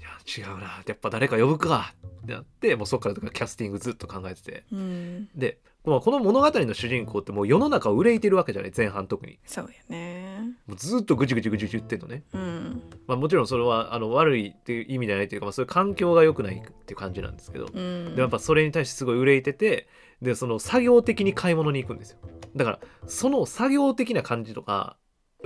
[0.00, 0.82] いや違うな。
[0.86, 4.64] やっぱ誰か呼ぶかってなってもうそっからとかキャスティングずっと考えてて。
[4.72, 5.28] うん。
[5.34, 9.38] でまあこの物語の主人公ってもう世の中を憂いてるわけじゃない前半特に。
[9.46, 10.56] そうやね。
[10.66, 12.82] もうずっとぐちぐちぐちぐち言ってんのね、うん。
[13.06, 18.04] まあ、もちろんそれはあの悪いっていう意味じゃないというか、まあ、そういう環境が良くないっていう感じなんですけど、うん。
[18.06, 19.88] でもやっぱそれに対してすごい憂いてて
[20.20, 22.18] でその作業的に買い物に行くんですよ。
[22.54, 24.96] だからその作業的な感じとか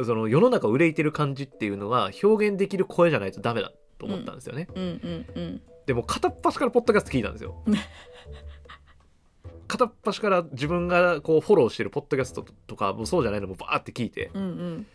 [0.02, 4.82] その世の中を憂いてる感じっていうのが表現できる声じゃないとダメだと思ったんですよね、うん。
[4.82, 5.26] うん。
[5.34, 5.62] うん。
[5.86, 7.62] でも片っ端からポッドキャスト聞いたんですよ。
[9.68, 14.30] 片っ端から自分がこうフォローしてるポッドキャストとかもそうじゃないのもバーって聞いて。
[14.34, 14.86] うんうん。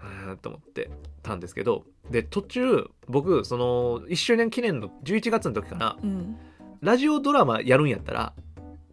[0.00, 0.90] あーと思って
[1.22, 1.84] たんですけど。
[2.10, 6.36] で途中僕その1周年記念の11月の時からうん。
[6.80, 8.32] ラジオドラマやるんやったら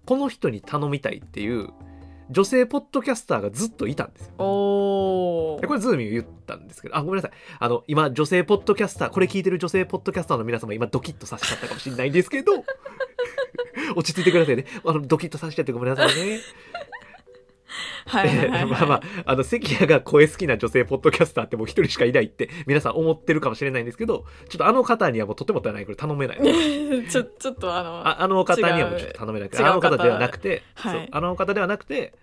[0.06, 1.70] この人に頼みたいっていう
[2.30, 4.34] 女性ポッドキャスターがずっといたんですよ。
[4.38, 7.32] おこれズーミン言ったんですけどあごめんなさい。
[7.60, 12.64] あの今女性ポッドキャスターこれ聞いてる女性ポッドキャスターの皆様今ドキッとさせちゃったかもしれないんですけど
[13.96, 14.66] 落ち着いてくださいね。
[14.86, 16.40] あのドキッとさせちゃってごめんなさいね
[18.68, 26.40] まあまああの関谷が声好きな女性ポッドキャスターってもう一人しかいないって皆さん思ってるかもしれないんですけどちょっとあの方にはもうとてもないこれ頼めない
[27.10, 31.10] ちょちょっとあのああの方にはもうちょっと頼めなくて違うあの方ではなくて、はい。
[31.12, 32.14] あの方ではなくて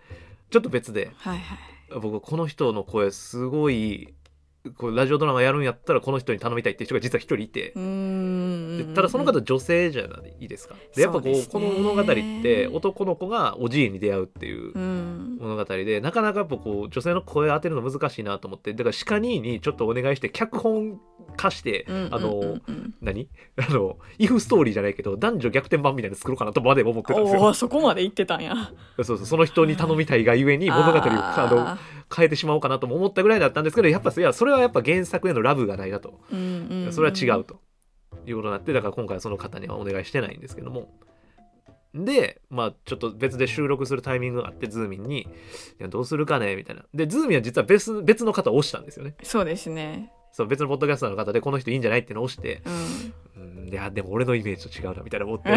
[0.50, 1.10] ちょっと別で。
[1.16, 2.00] はいはい。
[2.00, 4.14] 僕この人の声すごい
[4.76, 7.72] こうラジオドラマやるんやったらこの人に頼みたいっていう人が実は一人いて。
[8.94, 10.74] ただその方女性じゃないですか。
[10.94, 11.44] でやっぱこうね。
[11.50, 14.95] この物語って男の子がおじいに出会うっていううん
[15.38, 21.00] 物語でなかなかやっぱこう女性の声当てるの難しいなと思ってだからシカニーにちょっとお願いして脚本
[21.36, 22.58] 化して、うんあの、
[23.00, 23.28] 何？
[23.56, 27.54] あのイフストーリーじゃないけど男女逆転版みたいなの作ろうかなとまで思ってたんですよ。
[27.54, 28.54] そこまで行ってたんや。
[28.96, 31.78] そうそうその人に頼みたいがゆえに物語をあのあ
[32.14, 36.20] 変えてしまおうかなとも思ったぐらいだったんですけどやっぱいやそれはやっぱ原作へのラブがないなと。
[36.90, 37.60] それは違うと
[38.26, 40.90] いうことになってだから今回はその方にはお願いしてないんですけども
[42.04, 45.22] でまあちょっと別で収録するタイミングがあってズーミンに
[45.80, 46.84] 「いやどうするかね」みたいな。
[46.94, 49.14] でズーミンは実は別別の方を押したんですよね。
[49.22, 50.12] そうですね。
[50.32, 52.62] そう別のポッドキャスターの方でこの人いいんじゃないっていうのを押して。
[53.36, 53.42] うん。
[53.42, 55.50] うんいやでも俺のイメージと違うなみたいな思って。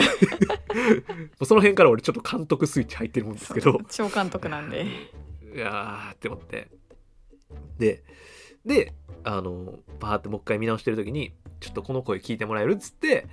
[1.46, 3.80] その辺から俺ちょっと監督スイッチ入ってるんですけど。
[3.90, 4.86] 超監督なんで。
[5.54, 6.70] いやーって思って。
[7.78, 8.04] で
[8.66, 13.28] であのバーってもう一回見直してる時にちょっとこの声聞いてもらえるっつって、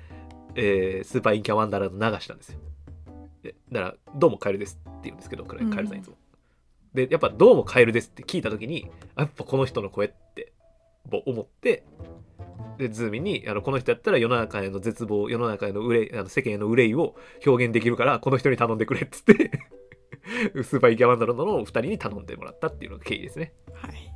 [0.55, 2.59] えースーパーインキャワンダーランド流したんですよ。
[2.59, 2.76] で
[3.71, 6.17] だから「どうもカエルです」って言うんですけどカエルカエルさんいつも、
[6.95, 10.53] でやっぱ「どうもカエルです」って聞いた時にあやっぱこの人の声って
[11.09, 11.85] ぼ思って
[12.79, 17.15] でズーミンにあのこの人やったら世の中への絶望世の中への憂いあの世間への憂いを
[17.47, 19.51] 表現できるからこの人に頼んでくれっつって
[20.63, 23.53] スーパーイャワンダーランドのお二人に頼んでもらったっていうのが経緯ですね。
[23.73, 24.13] はい。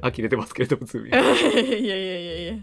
[0.00, 1.12] 呆れてますけれどもズーミン。
[1.12, 2.54] い やいやいやいやいや。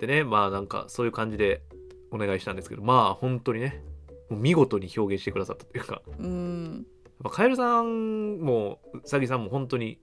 [0.00, 1.62] でねまあなんかそういう感じで
[2.10, 3.82] お願いしたんですけどまあ本当にね
[4.28, 6.02] もう見事に表現してくださったというか。
[6.18, 6.86] うん。
[7.20, 9.98] まあカエルさんもうさぎさんも本当に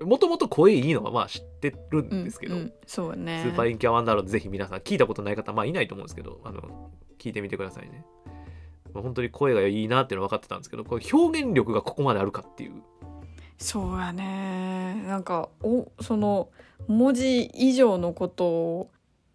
[0.00, 3.42] もともと声いいのはまあ知ってるんですけど、うんうんそうね。
[3.44, 8.04] スーパーインキャワンダーランドぜひ皆さん聞いたことない方まあいないと思うんですけどあの聞いてみてくださいね、
[8.94, 12.82] まあ本当に声がいいなっていうのは分かってたんですけどこれ表現力がここまであるかっていう。
[13.58, 15.04] そうやね。
[15.06, 16.48] なんかおその
[16.88, 18.90] 文字以上のことを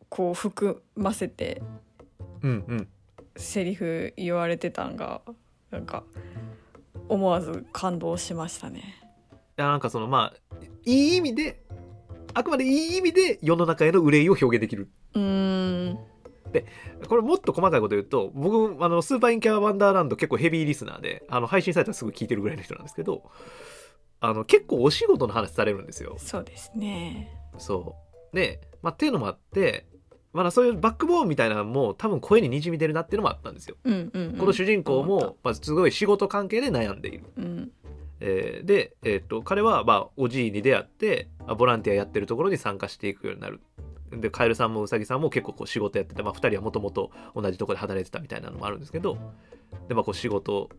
[0.10, 1.62] こう含ませて
[2.42, 2.88] うんうん
[3.36, 5.22] セリフ言われてたんが
[5.72, 6.04] なんか
[7.10, 9.02] 思わず感動しましたね。
[9.58, 11.62] いやなんかそのまあいい意味で
[12.34, 16.00] あくまでいい意味で世の中への憂いを表現できるうーん
[17.08, 23.30] これもっと細かいこと言うと僕あのスーパーインキャワンダーランド結構ヘビーリスナーであの配信されたらすぐ聞いてるぐらいの人なんですけど
[24.22, 27.30] あの結構お仕事の話されるんですよそうですね。
[27.58, 27.96] そ
[28.34, 29.86] うで、まあ、っていうのもあって
[30.36, 37.24] まだそういうバックボーンみたいなのも多分声ににじみ出るなっていうのもあったんですよ、うんうん、うん、この主人公も、まあ、すごい仕事関係で悩んでいる。
[37.38, 37.72] うん。
[38.20, 43.62] えーで、えー、と彼は、まあ、おじいに出会ってまあボランティアやってるところに参加していくようになる。
[44.12, 49.18] でカエルさんもウサギさんも結構こう仕事やってて、まあ、2人はもともと同じところで働いてたみたいなのもあるんですけど
[49.88, 50.70] で、まあ、こう仕事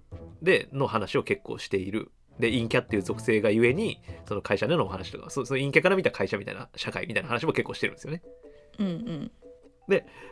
[0.42, 2.10] での話を結構している。
[2.38, 8.22] で陰キャっていう属性がゆえにその会社でのお話とかそその陰キャから見た会社みたいな社会みたいな話も結構してるんですよね。
[8.78, 9.32] うんうん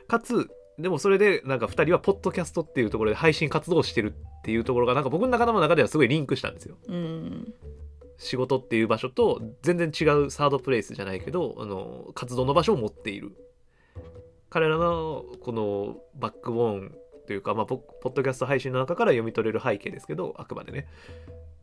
[0.08, 6.76] かつでもそれでなんか2人はポッドキャストっていうところで配信活動をしてるっていうところがなんか僕の中の中ではすごいリンクしたんですよ。
[6.88, 7.54] うん
[8.16, 13.32] 仕事っていう場所と全然違うサードプレイスじゃないけどあの活動の場所を持っている。
[14.50, 16.94] 彼らのこのバックボーン
[17.26, 20.86] というか、まあ、ポポッドキャスト配信の中から読み取れる背景ですけどあくまでね。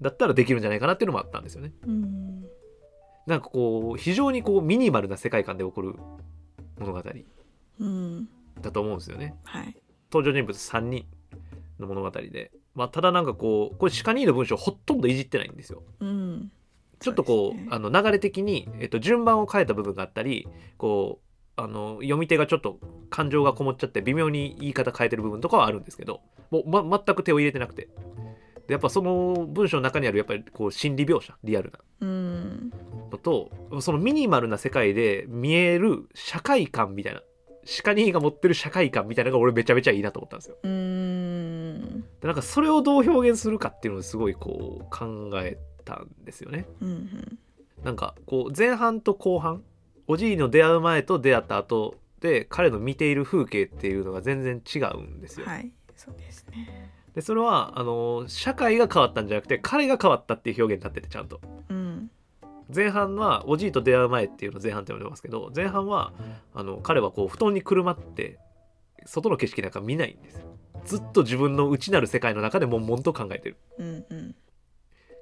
[0.02, 1.74] だったらできるんじゃないかなっていうのもあったんですよね。
[1.86, 2.46] うん。
[3.28, 5.96] なんかこう非常にこうミニマルな世界観で起こる
[6.80, 7.00] 物語。
[7.00, 7.26] うん
[8.62, 9.36] だと思うんですよね。
[9.44, 9.76] はい。
[10.12, 11.06] 登場人物3人
[11.80, 15.84] の物語で、まあ、ただなんかこうこれシカニーの文章ほとんどいじってないんですよ。
[16.00, 16.52] うん。
[17.00, 17.68] ちょっとこうね。
[17.72, 21.20] あの流れ的に、えっと、順番を変えた部分があったりこ
[21.58, 22.80] うあの読み手がちょっと
[23.10, 27.90] 感情がこもっちゃって微妙に言い方変えてる部分とかはあるんですけどもう、ま、全く手を入れてなくて。
[28.68, 31.80] でやっぱその文章の中にあるやっぱりこう心理描写リアルな。
[32.02, 32.72] うん。
[33.12, 33.50] のと
[33.82, 37.22] そのミニマルな世界で見える社会観みたいな
[37.64, 40.58] シカニーが持ってる社会観みたいなのが俺めちゃめちゃいいなと思ったんですよ。
[40.64, 46.66] うんでなんかそれをどう表現するかっていうのをすごいこう考えたんですよね。
[46.82, 47.40] うん
[47.84, 49.64] なんかこう前半と後半
[50.08, 55.46] おじいの出会う前と出会った後で彼の見ている風景っていうのが全然違うんですよ。
[55.48, 62.10] はいそうですねでそれはあの社会が変わったんじゃなくて彼が変わったっていう表現になっててちゃんとうん
[62.74, 66.14] 前半はおじいと出会う前っていうのを前半って呼んでますけど前半は
[66.54, 68.40] あの彼はこう布団にくるまって
[69.06, 70.46] 外の景色なんか見ないんですよ。
[70.86, 73.58] ずっと自分の内なる世界の中で悶々と考えてる。
[73.78, 74.36] うんうん。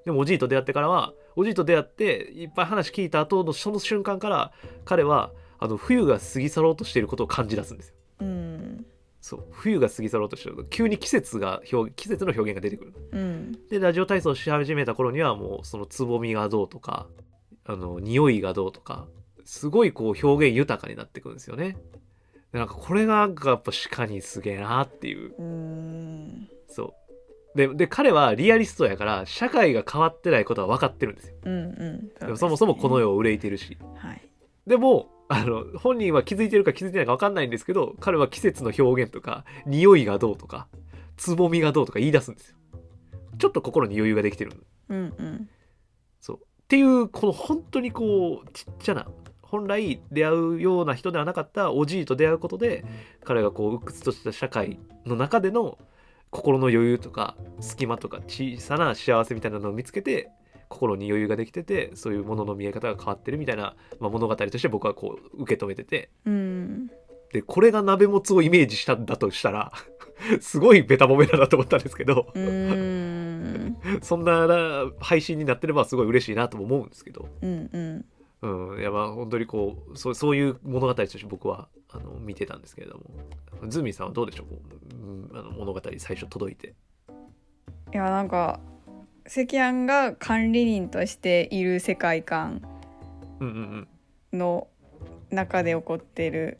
[0.05, 4.51] でもおじいと出会ってからはおじいと出会っていっぱい話聞いた後のその瞬間から
[4.85, 7.95] 彼はあの冬が過ぎ去ろうとしていることを感じ出すんですよ。
[8.21, 8.85] うん。
[9.21, 9.45] そう。
[9.51, 12.93] 冬が過ぎ去ろうとしてる急に季節が表季節の表現が出てくる。
[13.11, 13.51] うん。
[13.69, 17.07] でラジオ体操し始めた頃にはもうそのつぼみがどうとか
[17.69, 19.05] あの匂いがどうとか
[19.45, 21.77] すごいこう表現豊かになってくるんですよね。
[22.51, 25.35] でなんかこれがなんかやっぱ鹿にすげえなっていう。
[25.37, 26.49] うん。
[26.67, 26.95] そ
[27.53, 27.57] う。
[27.57, 31.35] でで彼はリアリストやから社会が変わってないことは分かってるんですよ。
[31.43, 32.19] うんうん。
[32.19, 33.77] でもそもそもこの世を憂いてるし。
[33.97, 34.21] はい。
[34.65, 40.67] でもあの本人は気づいてるか気づいてないか分かんないんですけど彼は季節の表現とか匂いがどうとか
[41.17, 42.57] つぼみがどうとか言い出すんですよ。
[43.37, 44.53] ちょっと心に余裕ができてる。
[44.89, 45.49] うんうん。
[46.19, 49.07] そうっていうこの本当にこうちっちゃな
[49.41, 52.85] 本来出会うような人ではなかったおじいと出会うことで
[53.23, 55.79] 彼がこう鬱屈とした社会の中での
[56.29, 60.29] 心の余裕とか隙間とか小さな幸せみたいなのを見つけて
[60.67, 66.11] 心に余裕ができててそういうものの見え方が変わってるみたいな、まあ、物語として僕はこう受け止めてて。
[66.25, 66.91] うん。
[67.33, 69.71] でこれが鍋もつをイメージしたんだとしたら
[70.41, 72.27] すごいベタ褒めだなと思ったんですけど。
[72.35, 73.18] うん
[74.01, 74.47] そんな
[74.99, 77.27] 配信になってればすごい嬉しいなとも思うんですけど。
[77.41, 78.05] うんうん。
[78.41, 83.03] うん、いやまあ本当にこうそうそういう物語として僕はあの見てたんですけれども。
[83.67, 84.47] ズーミンさんはどうでしょう？
[84.47, 84.61] こ
[84.93, 86.73] う、うんあの物語最初届いて。
[87.93, 88.59] いやなんか
[89.27, 92.61] 関庵が管理人としている世界観
[94.31, 94.67] の
[95.29, 96.57] 中で起こっている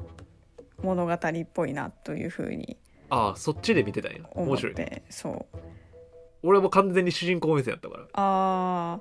[0.84, 1.18] 物語っ
[1.54, 2.78] ぽいなというふうに
[3.10, 4.20] ああそっちで見てたんや。
[4.32, 4.76] 面白い
[5.10, 5.58] そう
[6.44, 8.04] 俺も完全に主人公目線やったから。
[8.04, 9.00] ああ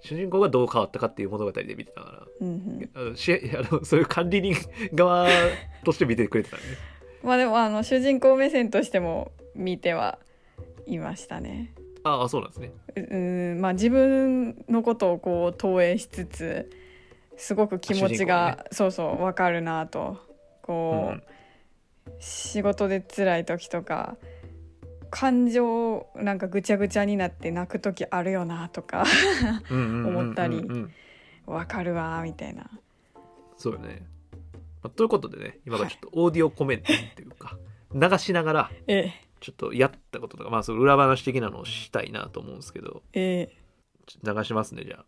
[0.00, 2.26] 主人公がどう変わったかっていう物語で見てたから。
[2.40, 2.90] うんうん。
[2.94, 4.54] あのし あのそういう管理人
[4.94, 5.28] 側
[5.84, 6.72] として見てくれてたんで、ね、
[7.22, 10.18] まあでもあの主人公目線としても見ては
[10.86, 11.74] いましたね。
[12.04, 12.72] ああそうなんですね。
[12.96, 16.70] ううんまあ自分のことをこう投影しつつ
[17.36, 20.18] すごく気持ちが、そうそうわかるなと。
[20.62, 21.22] こう、うん。
[22.20, 24.16] 仕事で辛い時とか
[25.10, 29.04] 感情なんかぐちゃぐちゃになって泣く時あるよなとか
[29.70, 30.64] 思ったり。
[31.46, 32.68] わかるわみたいな。
[33.56, 34.06] そうよね、
[34.82, 37.56] まあということでね今からちょっとオーディオコメントっていうか
[37.92, 43.02] 流しながらえちょっとやったこととかまあその裏話的なのをしたいなと思うんですけど。
[43.14, 43.48] え
[44.22, 45.04] 流しますねじゃあ。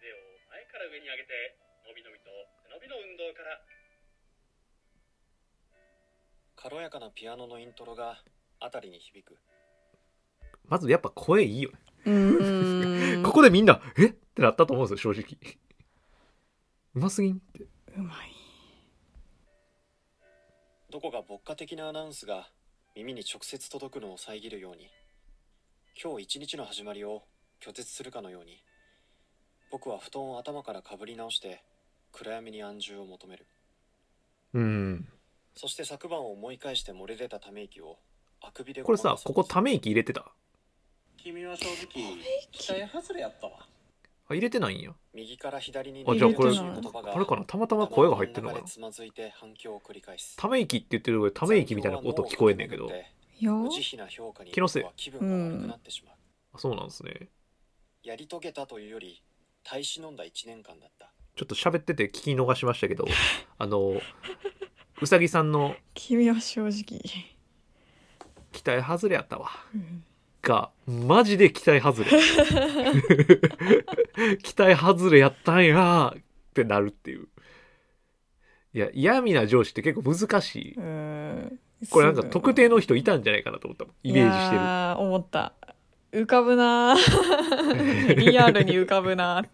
[0.00, 0.16] 腕を
[0.48, 2.30] 前から上に上げてのびのびと
[2.62, 3.60] 背伸びの運動から
[6.60, 8.18] 軽やかなピアノのイントロが
[8.58, 9.38] 辺りに響く。
[10.66, 11.70] まずやっぱ声いいよ
[12.04, 14.06] ね、 ここでみんな「え？
[14.06, 15.38] っ?」てなったと思うんですよ正直。
[16.94, 17.62] うますぎんって。
[17.96, 18.32] うまい。
[20.90, 22.50] どこか牧歌的なアナウンスが
[22.96, 24.88] 耳に直接届くのを遮るように
[26.02, 27.22] 今日一日の始まりを
[27.60, 28.64] 拒絶するかのように
[29.70, 31.62] 僕は布団を頭からかぶり直して
[32.10, 33.46] 暗闇に安住を求める。
[34.54, 35.17] うん
[35.58, 37.98] そして昨晩を思い返して漏れ出たため息を
[38.40, 40.24] あくびでこれさここため息入れてた？
[41.16, 41.88] 君は正直
[42.52, 43.54] 期待外れやったわ。
[44.28, 44.92] あ入れてないんや。
[45.12, 46.64] 右から左にあじゃあこれ入
[47.18, 47.44] れかな？
[47.44, 48.62] たまたま声が入ってんのかな？
[48.62, 50.36] 頭真ん中でつまずいて反響を繰り返す。
[50.36, 52.88] ため息って言ってる上ため息みたいな音聞こえんねんけど。
[53.40, 53.68] 気の
[54.68, 54.84] せい。
[54.94, 56.14] 気分が悪くなってしまう、
[56.54, 57.30] あそうなんですね。
[58.04, 59.24] やり遂げたというより
[59.64, 61.10] 耐え忍んだ1年間だった。
[61.34, 63.06] ちょっと喋ってて聞き逃しましたけど
[63.58, 64.00] あの
[65.00, 67.00] うさぎさんの君は正直、
[68.52, 69.48] 期待外れやったわ。
[69.74, 70.04] うん。
[70.42, 72.10] がマジで期待外れ。
[74.42, 76.20] 期待外れやったんやっ
[76.54, 77.28] てなるっていう。
[78.74, 80.74] いや嫌味な上司って結構難しい。
[80.74, 81.58] うん。
[81.90, 83.94] これなんか特定の人いたんじゃないかなと思ったもん。
[84.02, 84.62] イメージしてる。
[84.62, 85.52] いやー思った。
[86.12, 88.14] 浮かぶなー。
[88.16, 89.44] リアルに浮かぶな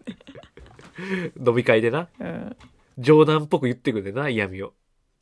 [0.97, 2.07] ー、 飲み会でな。
[2.19, 2.55] うん、
[2.97, 4.73] 冗談っぽく言ってくるんでな嫌味を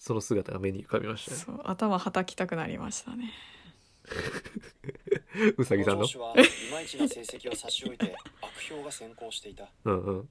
[0.04, 1.38] その姿が目に浮かびましたね。
[1.38, 3.32] そう頭はたきたくなりましたね。
[5.56, 6.02] うさぎさんの？
[6.02, 6.44] こ上司はい
[6.74, 9.72] まいちな成績を差し置いて 悪評が先行していた。
[9.86, 10.30] うんうん。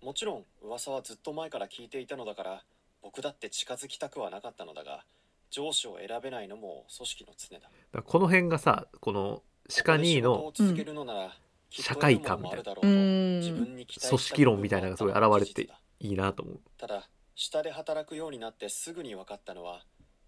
[0.00, 2.64] もちろん噂はずっと前から聞いていたのだから
[3.02, 5.04] 僕だって近づきたくはなかったのだが
[5.50, 7.70] 上司を選べないのも組織の常だ。
[7.92, 9.42] だこの辺がさこの
[9.84, 11.36] 鹿兄のここで仕事を続けるのなら
[11.68, 13.40] きっと社会観みたいなうん。
[13.40, 16.60] 自分に期待した組織論みたいなのがすごい現れていいなと思う。
[16.78, 17.06] ただ
[17.42, 19.80] 下で働くようになってすぐに分かったのは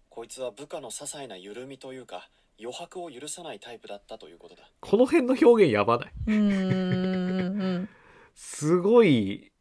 [0.09, 2.27] こいつは部下の些細な緩みというか
[2.59, 4.63] 余白を許さないタイプだったということだ。
[4.79, 6.11] この辺の表現やばない？
[6.25, 7.89] うんうん
[8.33, 9.51] すごい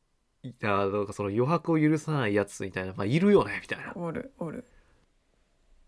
[0.43, 3.93] いやなんかその余白を許さないやつみたいなまあいるよねみたいな。
[3.97, 4.65] おるおる。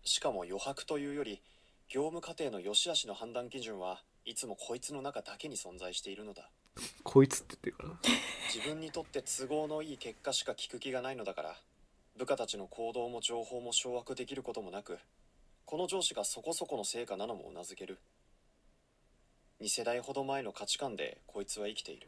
[0.03, 1.41] しかも余白というより
[1.89, 6.51] 業務過程の良し悪しの判断基準はいつもこいつの中だけに存在しているのだ
[7.03, 7.89] こいつって言ってるから。
[7.89, 7.99] な
[8.53, 11.55] 自分にとって都合のいい結果しか聞く気がないのだから
[12.17, 14.97] 部下たちの行動も情報も掌握できることもなく
[15.65, 17.97] この上司がそこそこの成果なのもうなずける。
[19.61, 22.07] 2世代ほど前の価値観でこいつは生きている。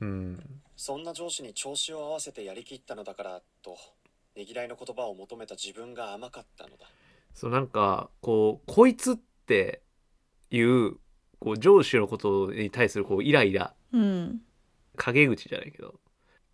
[0.00, 3.76] うんそんな上司に調子を合わせてやりきったのだからと
[4.34, 6.86] ねぎらいの言葉を求めた自分が甘かったのだ。
[7.34, 9.82] そうなんかこうこいつって
[10.50, 10.96] いう
[11.42, 14.40] こう上司のことに対するこうイライラうん。
[14.96, 15.88] 陰口じゃないけど。
[15.88, 15.92] っ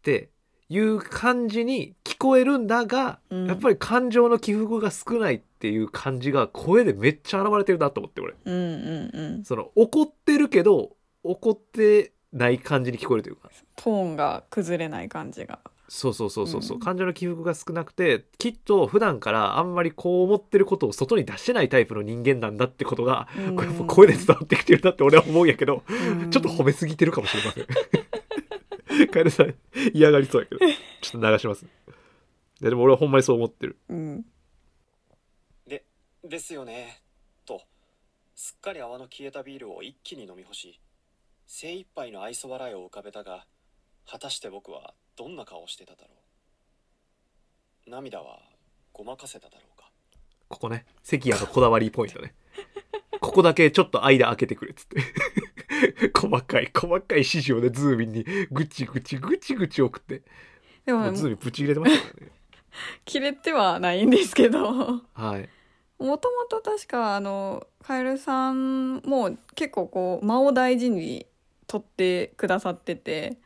[0.03, 0.31] て
[0.69, 3.47] いう感じに聞こえるんだが、うん。
[3.47, 8.35] やっぱり感情の起伏が少ないっていう感じが声でめっちゃ現れてるなと思って俺。
[8.45, 9.45] うんうんうん。
[9.45, 13.51] その怒ってるけど怒ってない感じに聞こえるというか。
[13.77, 16.81] トーンが崩れない感じがそうそうそうそうそう、うん。
[16.81, 23.57] 感情の起伏が少なくてきっと普段からあんまりこう思ってることを外に出してないタイプの人間なんだってことが、うん。
[23.57, 26.31] これやっぱ声で伝わってきてるなって俺は思うんやけど、うん。
[26.31, 27.67] ちょっと褒めすぎてるかもしれません。
[29.09, 29.55] カエルさん
[29.95, 30.61] 嫌がりそうやけど。
[31.01, 31.67] ちょっと流します。
[32.61, 33.79] ででも俺はほんまにそう思ってる。
[33.89, 34.27] うん。
[35.67, 35.85] で
[36.25, 37.03] ですよね。
[37.47, 37.63] と
[38.35, 40.81] すっかり泡の消えたビールを一気に飲み干し
[41.47, 43.47] 精一杯の愛想笑いを浮かべたが
[44.07, 46.11] 果たして僕はどんな顔をしてただろ
[47.89, 47.91] う？
[47.91, 48.39] 涙は
[48.93, 49.91] ごまかせただろうか？
[50.49, 52.35] ここね関谷のこだわりポイントね。
[53.21, 55.03] ここだけちょっと間開けてくれっつって。
[56.17, 60.23] 細かい細かい指示をねズーミンにぐちぐちぐちぐち送って
[60.87, 62.33] でもズーミンぶち入れてましたからね。
[63.05, 65.49] 切れてはないんですけどもはい。
[65.99, 71.27] ともと確かあのカエルさんも結構こう間を大事に
[71.67, 73.37] 取ってくださってて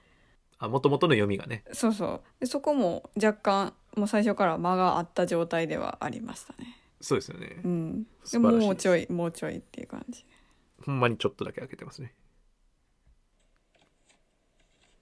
[0.62, 1.64] あ元々の読みがね。
[1.72, 7.68] そうそうでそこも若干もう最初から間があった状態ではありましたねそうですよねう。
[7.68, 10.24] んで素晴らしいですもうちょいもうちょいっていう感じ
[10.86, 12.14] ほんまにちょっとだけ開けてますね。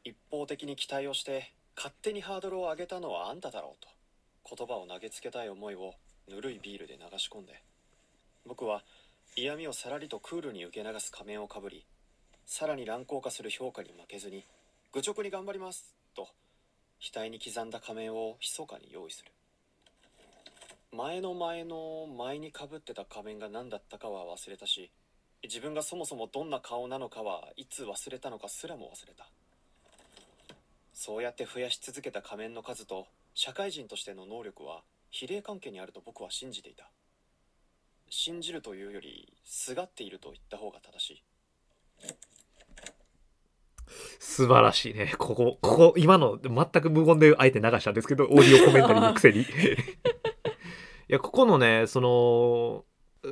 [0.02, 5.92] 一方的に期待をして勝手にハードルを上げたのはあんただろうと言葉を投げつけたい思いを
[6.26, 7.62] ぬるいビールで流し込んで
[8.46, 8.82] 僕は
[9.36, 11.84] 嫌味をさらりとクールに受け流す仮面をかぶり
[12.46, 14.44] さらに乱高下する評価に負けずに
[14.92, 16.26] 愚直に頑張りますと
[17.00, 19.30] 額に刻んだ仮面を密かに用意する。
[20.92, 24.90] 前の前の前にかぶってた仮面が何だったかは忘れたし
[25.44, 29.28] 自分がそもそもどんな顔なのかはいつ忘れたのかすらも忘れた。
[30.92, 34.82] そうやって増やし続けた仮面の数と社会人としての能力は
[35.12, 36.90] 比例関係にあると僕は信じていた。
[38.08, 41.22] 信じるというよりすがっていると言った方が正しい。
[44.18, 45.14] 素晴らしいね。
[45.18, 49.42] ここ、ここ、今の全く無言であえて流したんですけど、オーディオコメンタリーのくせに。
[49.42, 49.46] い
[51.08, 52.84] や、ここのね、その、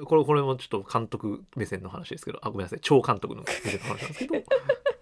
[0.04, 4.44] これ、これもちょっと監督目線の話ですけど、あ、ごめんなさい、超監督の目線の話なんですけど、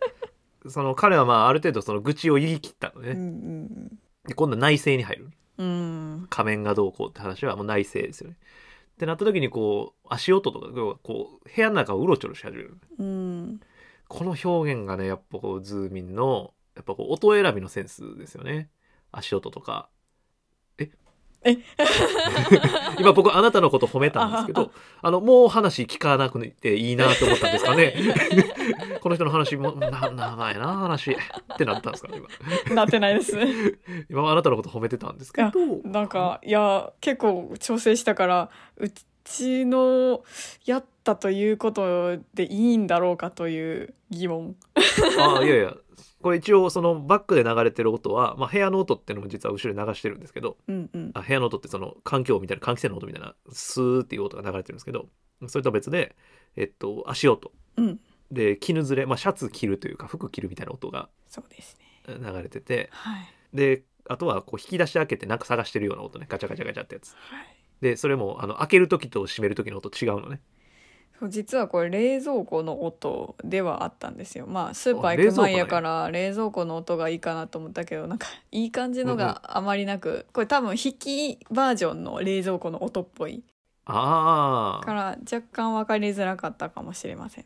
[0.70, 3.10] その彼はまあ、ある程度その愚痴を言い切ったのね。
[3.10, 5.30] うんうんで、今度は内政に入る。
[5.58, 8.36] うんうん仮面がどうこうって話はもう内政ですよね。
[8.94, 10.68] ってなった時にこう、足音とか、
[11.02, 12.76] こう、部屋の中をうろちょろし始める。
[12.98, 13.60] うん
[14.08, 18.70] この表現がねやっぱこうズーミンのやっぱこう音選びのセンスですよね。
[19.12, 19.88] 足音とか。
[20.78, 20.90] え？
[21.44, 21.56] え？
[22.98, 27.94] 今僕あなたのこと褒めたんですけどあのもう話聞かなくていいなと思ったんですかね。
[29.00, 31.12] この人の話もな長いな話。
[31.12, 31.16] っ
[31.56, 32.20] てなったんですかね
[32.66, 32.74] 今。
[32.74, 33.38] なってないです。
[34.10, 35.50] 今はあなたのこと褒めてたんですけど。
[35.84, 38.90] なんかいや結構調整したからう
[39.24, 40.24] ちの
[40.64, 44.56] やったということでいいんだろうかという疑問。
[45.18, 45.74] あいやいや。
[46.22, 51.10] これ一応そのバックで流れてる音は、まあ、部屋の音っていうのも実は後ろに流してるんですけどうんうん。
[51.14, 55.06] あ部屋の音ってその環境みたいな換気扇の音みたいなスーっていう音が流れてるんですけど
[55.46, 56.16] それとは別で、
[56.56, 57.52] えっと、足音。
[57.76, 58.00] うん。
[58.32, 62.02] で絹ずれ、まあ、シャツ着るというか服着るみたいな音がそうですね。
[62.08, 63.26] え流れててはい。
[63.54, 66.26] であとはこう引き出し開けてなんか探してるような音ね。
[66.28, 67.14] ガチャガチャガチャってやつ。
[67.14, 67.56] はい。
[67.80, 70.40] でそれもあの開ける時と閉める時の音違うのね
[71.18, 74.46] そう実はこれ冷蔵庫の音ではあったんですよ。
[74.46, 83.42] まあスーパーあ行く前やから冷蔵庫の音がいいかなと思ったけどなんかいい感じのがあまりなく、これ多分引きバージョンの冷蔵庫の音っぽい。
[83.86, 87.44] ああから若干分かりづらかったかもしれません。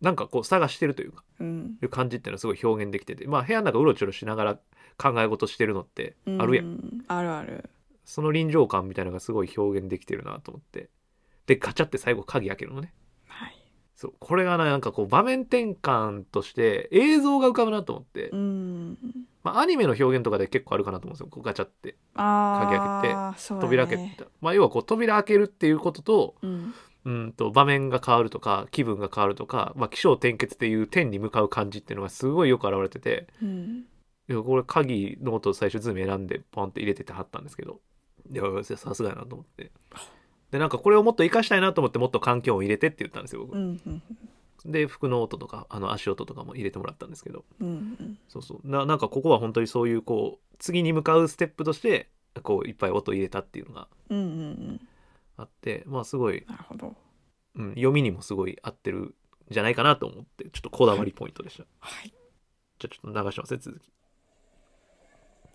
[0.00, 1.78] なんかこう探してるというかうん。
[1.82, 4.54] いう感じっていうのはすごい表現できててまあ部屋の中うろちょろしながら
[4.98, 7.04] 考え事してるのってあるやん、うん。
[7.08, 7.70] あるある。
[8.04, 10.88] その臨場感みたいなのがすごい表現できてるなと思って
[11.46, 12.92] でガチャって最後鍵開けるのね。
[13.26, 13.54] はい。
[13.94, 14.14] そう。
[14.18, 18.98] これがねなんかこう場面転換として映像が浮かぶなと思って、うん。
[19.42, 21.28] まあ、アニメの表現とかで結構あるかなと思うんですよ。
[21.28, 23.68] こうガチャってあ鍵開あそうだね。
[23.68, 26.74] 扉開けて、まあ、要はこう扉開けるっていうこととうん。
[27.04, 33.28] うんと場面が変わるとか気分が変わるとか、まあ、起承転結っていう点に向かう感じっていうのがすごいよく表れてて。
[33.40, 33.84] うん。
[34.28, 37.80] いやこれ鍵の音を最初ズーミン選んでポンって入れててはったんですけど。
[38.28, 39.70] いやさすがやなと思って
[40.50, 44.02] でなんかこれをもっと活かしたいなと思ってもっと環境音入れてって言ったんですよ僕、うんうん
[44.64, 47.44] で服の音とかあの足音とかも入れてもらったんですけど。
[47.60, 47.70] うんう
[48.02, 48.18] ん。
[48.28, 48.68] そうそう。
[48.68, 52.10] ななんかここは本当にそういうこう次に向かうステップとして
[52.42, 54.80] こういっぱい音入れたっていうのがうんうんうん。
[55.36, 56.94] あってまあすごい、なるほど。
[57.54, 59.14] うん、読みにもすごい合ってるん
[59.50, 62.08] じゃないかなと思ってちょっとこだわりポイントでした、はい。
[62.08, 62.14] じゃ
[62.84, 63.82] あちょっと流しますね続き。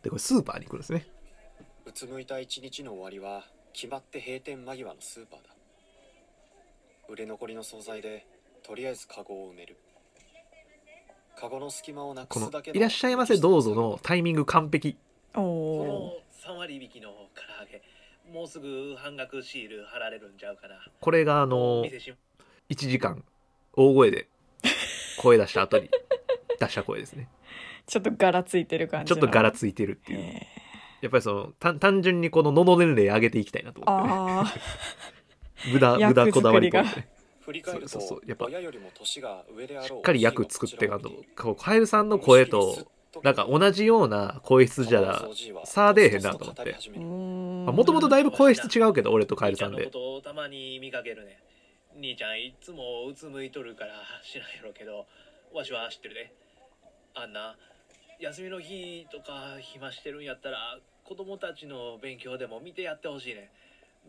[0.03, 1.05] でこれスーパーに行くんですね。
[1.85, 3.43] うつむいた一日の終わりは
[3.73, 5.49] 決まって閉店間際のスーパーだ。
[7.09, 8.25] 売れ残りの惣菜で
[8.63, 9.77] とりあえずカゴを埋める。
[11.37, 14.97] カゴの隙間をなくすだけ「いらっしゃいませどうぞ」のタイミング完璧。
[15.35, 17.81] おおの3割引きの唐揚げ。
[18.31, 20.75] もうすぐ半額シール貼られるんちゃうかな。
[20.99, 22.13] これがあの店し
[22.69, 23.23] 1時間
[23.73, 24.27] 大声で
[25.17, 25.89] 声出した後に
[26.59, 27.29] 出した声ですね。
[27.87, 30.19] ちょっと柄ついてる感じちょっと柄つついてるっていう。
[30.19, 30.47] へ
[31.01, 34.59] やっぱりその単単純にこの喉年齢上げていきたいなとー思って。
[35.71, 41.11] 無駄 役無駄こだわり作りがポイントね振り返るとそうそうそうやっぱ親よりも年が上であろうしっかり役作ってかんと。
[41.35, 42.77] こうカエルさんの声と
[43.23, 45.27] なんか同じような声質じゃ
[45.65, 46.75] 差出えへんなと思って。
[46.97, 49.91] もともとだいぶ声質違うけど俺とカエルさんで。
[50.23, 51.43] たまに見かけるね。
[51.95, 53.93] 兄ちゃんいっつもうつむいとるから
[54.23, 55.05] 知らんやろけど。
[55.53, 56.33] わしは知ってるで。
[57.13, 57.57] あんな
[58.21, 63.49] 休みの日とか暇してるんやったら子供たちの勉強でも見てやってほしいね。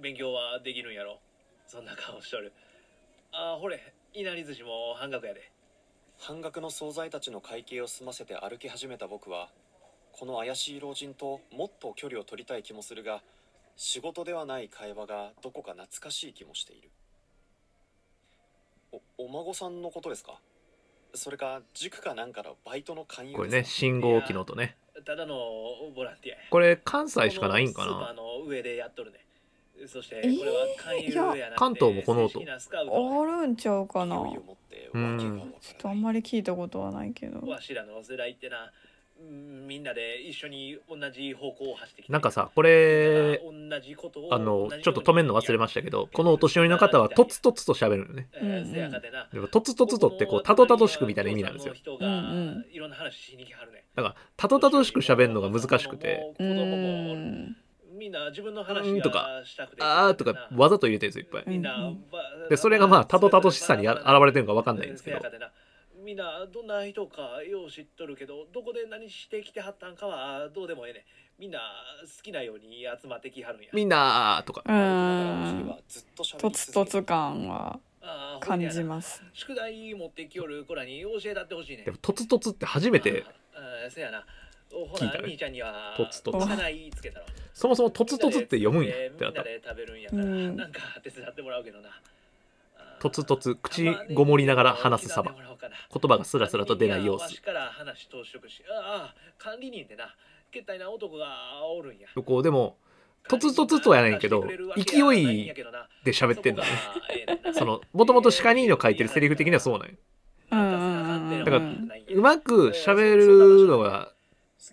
[0.02, 1.18] 勉強はできるんやろ。
[1.66, 2.52] そんな顔しとる。
[3.32, 3.80] あほれ。
[4.12, 5.50] いなり寿司も半額やで。
[6.18, 9.48] 半額の惣菜たちの会計を済ませて歩き始めた僕は
[10.12, 13.22] この怪しい老人ともっと距離を取りたい気もするが
[13.76, 16.90] 仕事ではない会話がどこか懐かしい気もしている。
[19.16, 20.38] おお孫さんのことですか？
[21.14, 24.76] それか塾かなんかのバイトの勧誘これね信号機の音ね。
[25.04, 25.34] ただの
[25.94, 26.42] ボランティアや。
[26.50, 29.18] これ関西しかないんかこのスーパーなの上でやっとるね。
[29.86, 32.40] そしてえーこれは勧誘やなくて関東もこの音。
[32.40, 34.16] あるんちゃうかな。
[34.18, 35.18] うん。
[35.60, 37.46] ちょっとあんまり聞いたことはないけど。
[37.46, 38.62] わしらの世代ってな。
[38.64, 38.70] うん
[39.72, 42.12] みんなで一緒に同じ方向を走ってきて。
[42.12, 48.28] なんかさこれ同じことをあのちょっと止めるの忘れましたけどこのお年寄りの方はとつとつと喋るのね。
[49.32, 51.74] でもとつとつとってこうたどたどしくみたいな意味なんですよ。
[52.00, 52.66] うんうん。
[52.70, 53.84] いろんな話しに来はるね。
[53.94, 56.34] だからたどたどしく喋るのが難しくて。
[56.34, 57.56] う子供もーん
[57.92, 59.42] みんな自分のう話とか
[59.78, 62.48] あーとかわざと入れてるんですよいっぱい。
[62.50, 65.20] でそれがまあたどたどしさにあ現れてるのか分かんないんですけど
[66.02, 71.04] みんなどんな人かよう知っとるけどどこで何してきてはったんかはどうでもええね
[71.38, 71.60] みんな
[72.02, 73.68] 好きなように集まってきはるんや。
[73.72, 74.62] みんなとか。
[74.64, 75.74] うーん
[76.38, 77.80] とつとつ感は
[78.40, 79.22] 感じます。
[79.32, 83.24] 宿題持ってきよる子らに教えたってほしいねでもとつとつって初めて
[83.54, 84.24] あーせやな。
[84.74, 85.28] おほな聞いたね。
[85.28, 86.46] 兄ちゃんにはとつとつ。
[86.46, 87.26] 課題つけたろ。
[87.54, 89.42] そもそもとつとつって読むんやってなった。
[89.42, 90.56] みんなで食べるんやから、うん。
[90.56, 91.88] なんか手伝ってもらうけどな
[93.02, 95.32] とつとつ口ごもりながら話すサバ。
[95.32, 97.22] 手伝ってもらおうかな言葉がスラスラと出ない様子。
[97.22, 100.14] わしから話通しとくしああ管理人ってな。
[100.52, 102.06] けったいな男がおるんや。
[102.24, 102.76] こうでも
[103.28, 104.44] とつとつとやねんけど
[104.76, 105.52] 勢い
[106.04, 106.68] で喋ってんだね。
[107.54, 111.44] そのもともと鹿兄の書いてるセリフ的にはそうなん。
[111.44, 114.12] だからうまく喋るのが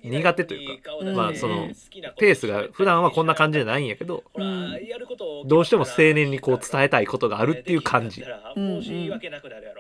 [0.04, 0.92] 苦手というか。
[1.16, 1.70] まあその
[2.18, 4.80] ペースが普段はこんな感じじゃないんやけどうん
[5.46, 8.24] どうしても青年にこう伝えたいことがあるっていう感じ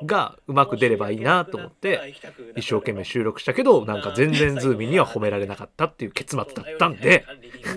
[0.06, 2.16] がうまく出ればいいなと思って
[2.56, 7.26] 一生懸命収録したけどなんか全然ズーミンには褒められなかったっていう結末だったんで。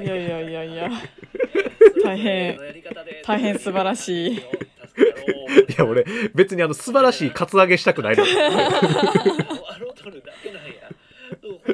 [0.01, 0.91] いやいやいやいや。
[2.05, 2.59] 大変
[3.25, 4.33] 大変素晴らしい。
[4.35, 4.41] い
[5.79, 6.05] や俺
[6.35, 8.25] 別にあの素晴らしいカツアゲしたくないの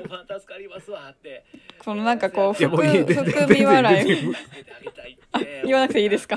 [0.08, 0.24] よ
[1.78, 4.06] このなんかこういやもういい含全然含み笑い。
[5.66, 6.36] 言わなくていいですか？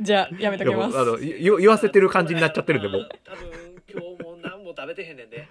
[0.00, 0.98] じゃあやめときます。
[0.98, 3.08] あの言言わせてる感じになっちゃってるんでもう。
[3.24, 5.48] 多分今日も何も食べてへんねんで。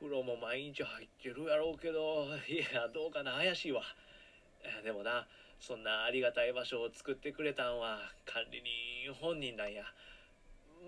[0.00, 2.26] 風呂も毎日入ってるやろうけど。
[2.48, 3.82] いやどうかな怪しいわ。
[4.62, 5.26] えでもな
[5.60, 9.84] そんなありがたい場所を作ってくれたんは管理人本人なんや。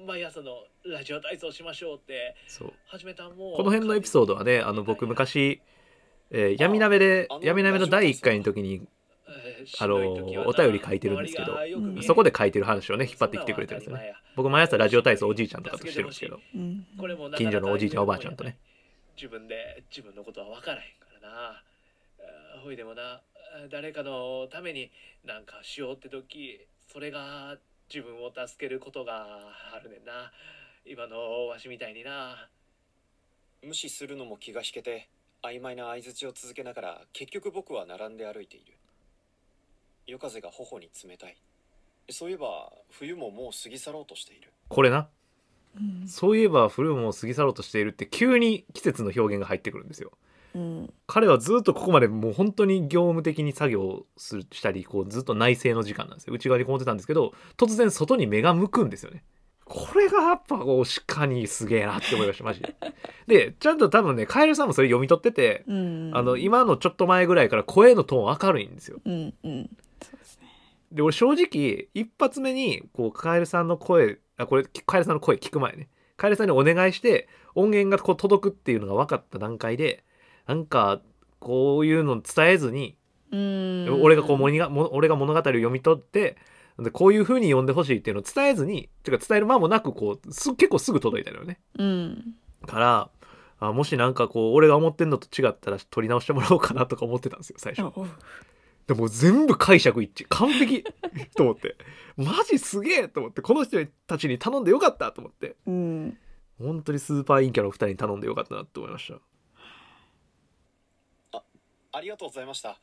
[0.07, 2.36] 毎朝のラジオ体操しましょうって。
[2.46, 2.72] そう。
[2.86, 5.61] 始めたんもこの辺のエピソードはねあの僕昔、
[6.30, 8.82] えー闇鍋で闇鍋の第1回の時に
[9.28, 9.96] えーあの
[10.46, 11.58] お便り書いてるんですけど
[12.02, 14.14] そこで書いてる話をね引っ張ってきてくれてるんですよね。
[14.36, 16.40] 僕毎朝ラジオ体操おじいちゃんとかとしてるんですけど。
[17.36, 18.58] 近所のおじいちゃんおばあちゃんとね。
[19.16, 21.62] 自分で自分のことは分からへんからな。
[22.62, 23.22] ほいでもな
[23.70, 24.90] 誰かのために
[25.24, 26.60] なんかしようって時
[26.92, 27.56] それが
[27.92, 29.26] 自分を助けることが
[29.74, 30.32] あるねんな。
[30.84, 32.48] 今のわしみたいにな。
[33.62, 35.08] 無視するのも気が引けて
[35.47, 38.74] 曖昧な相槌を続けながら結局僕は並んで歩いている。
[40.07, 41.36] 夜風が頬に冷たい。
[42.11, 44.53] そういえば冬ももう過ぎ去ろうとしている。
[44.68, 45.09] これな。
[45.76, 46.09] うん。
[46.09, 50.12] そういえば冬も過ぎ去ろうとしているって急に季節の表現が入ってくるんですよ。
[50.55, 50.94] うん。
[51.07, 56.34] 彼はずっとここまでもう本当に業務的に作業するしたりこうずっと内政の時間なんですよ。
[56.34, 59.24] 内側にこもってたんですけど突然外に目が向くんですよね
[59.66, 62.74] これがやっぱこう鹿にすげえなって思いましたマジで。
[63.26, 66.10] でちゃんと多分ねカエルさんもそれ読み取っててうん。
[66.14, 69.00] あの今のちょっと前ぐらいから声のトーン明るいんですよ。
[69.04, 69.70] うんうん。
[70.00, 70.46] そうですね。
[70.92, 75.88] で俺正直一発目にこうカエルさんの声あこれカエルさんの声聞く前ね。
[76.16, 80.04] カエルさんにお願いして音源がこう届くっていうのが分かった段階で
[80.46, 81.02] なんか
[81.40, 82.96] こういうの伝えずに、
[83.32, 84.00] うん。
[84.00, 86.36] 俺がこう物がも俺が物語を読み取って
[86.78, 91.58] でこういう風に読んでほしいっていうのを伝えずにてか伝える間もなくこうす結構すぐ届いたのよね。
[91.78, 92.34] うん。
[92.66, 93.10] から
[93.58, 97.92] あもしなんかこう俺が思ってんのと違ったら取り直してもらおうかなとか思ってたんですよ最初。
[97.96, 98.08] おう
[98.86, 100.26] でも全部解釈一致。
[100.28, 100.84] 完璧。
[101.36, 101.76] と思って。
[102.16, 103.42] マジすげえと思って。
[103.42, 105.56] この人たちに頼んでよかったと思って。
[105.66, 106.18] うん。
[106.58, 109.20] 本当にスーパーインキャの2人に頼んでよかったなって思いました。
[111.92, 112.78] ありがとうございました。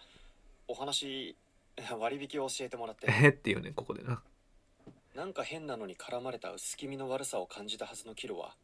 [0.68, 1.38] お話
[2.00, 3.08] 割引を教えてもらって。
[3.08, 4.24] えーっていうねここでな。
[5.16, 8.56] なんか変なのに絡まれた薄気味の悪さを感じたはずのキロは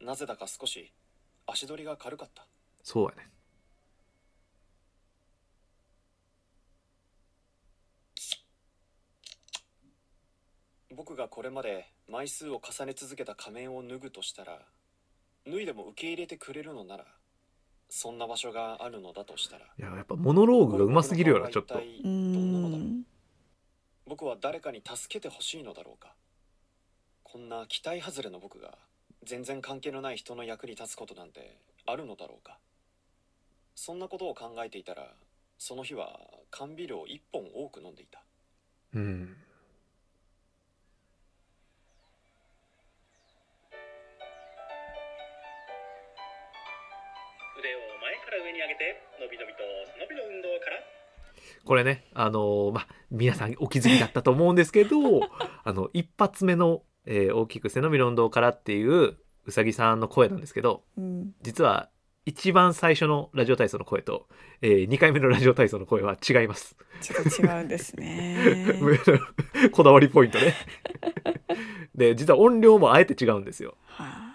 [0.00, 0.92] なぜだか少し
[1.46, 2.46] 足取りが軽かった。
[2.82, 3.30] そうやね。
[10.92, 14.60] 僕がこれまで枚数を重ね続けた仮面を脱ぐとしたら
[15.46, 17.06] 脱いでも受け入れてくれるのなら
[17.90, 19.66] そんな場所があるのだとしたら。
[19.66, 23.02] いややっぱモノローグがうますぎるよなちょっと僕の顔は一体うどんなのだろうん。
[24.06, 26.14] 僕は誰かに助けてほしいのだろうか。
[27.24, 28.78] こんな期待外れの僕が
[29.24, 32.58] 全然関係のない人の役に立つことなんてあるのだろうか。
[33.74, 35.12] そんなことを考えていたら
[35.58, 36.20] その日は
[36.50, 38.22] 缶ビールを1本多く飲んでいた。
[38.94, 39.36] うん
[47.60, 49.58] 腕を前から上に上げて伸び伸びと
[49.92, 50.76] 背伸びの運動から
[51.64, 55.20] これねあのーまあ皆さんお気づきだったと思うんですけど
[55.62, 61.90] あの一発目の、えー大きく背伸びの運動から」っていううさぎさんの声なんですけどうん実は
[62.26, 64.28] 一番最初のラジオ体操の声と、
[64.60, 66.76] え2回目のラジオ体操の声は違います。
[67.00, 68.78] ちょっと違うんですね
[69.72, 70.54] こだわりポイントね。
[71.94, 73.78] で実は音量もあえて違うんですよ。
[73.86, 74.29] はあ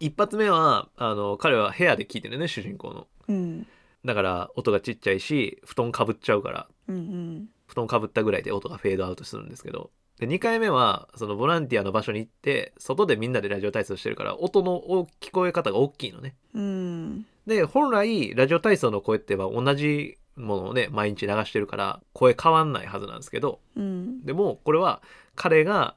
[0.00, 3.06] 一発目はあの彼は部屋で聞いてるね主人公の。
[3.28, 3.66] うん。
[4.04, 6.68] だから音がちっちゃいし布団かぶっちゃうから。
[6.88, 7.48] うんうん。
[7.66, 9.90] 布団かぶったぐらいで音がフェードアウトするんですけど。
[10.18, 16.34] で2回目はそのボランティアの場所に行って外でみんなでラジオ体操してるから音の大聞こえ方が大きいのね。
[16.54, 17.26] うん。
[17.46, 23.60] で本来ラジオ体操の声っては同じものをね毎日流してるから声変わんないはずなんですけど。
[23.76, 24.24] うん。
[24.24, 25.02] でもこれは
[25.34, 25.96] 彼が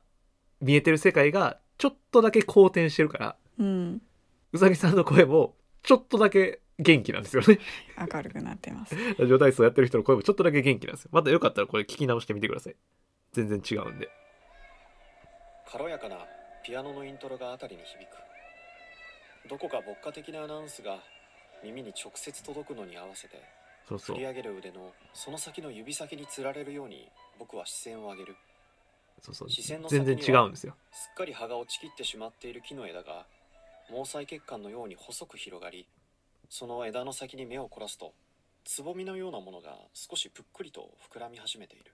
[0.61, 4.01] 見えてる世界がちょっとだけ好転してるからうん。
[4.53, 4.95] うさぎさん。
[4.95, 7.23] の声もちょっとだけ元気なん。
[7.23, 7.59] ですよね
[8.11, 10.95] 明るくなってますラジオ体操やってる人の声もちょっとだけ元気なん。
[10.95, 12.75] ですよまたよかったらこれ聞き直してみてください
[13.33, 13.99] 全然違うん。
[13.99, 14.09] で
[15.71, 16.15] 軽やかな
[16.65, 20.97] ピアノのイントロが辺りに響くどこか牧歌的なアナウンスが
[21.63, 23.41] 耳に直接届くのに合わせて
[23.87, 27.07] そうそう振り上げる腕のその先の指先につられるように
[27.39, 28.35] 僕は視線を上げる
[29.21, 30.51] そうそう視線の全然違うん。
[30.51, 33.25] ですよすっかり葉が落ちきってしまっている木の枝が
[33.89, 35.87] 毛細血管のように細く広がり
[36.49, 38.13] その枝の先に目を凝らすと
[38.63, 41.85] つぼみのようなものが少しぷっくりと膨らみ始めている。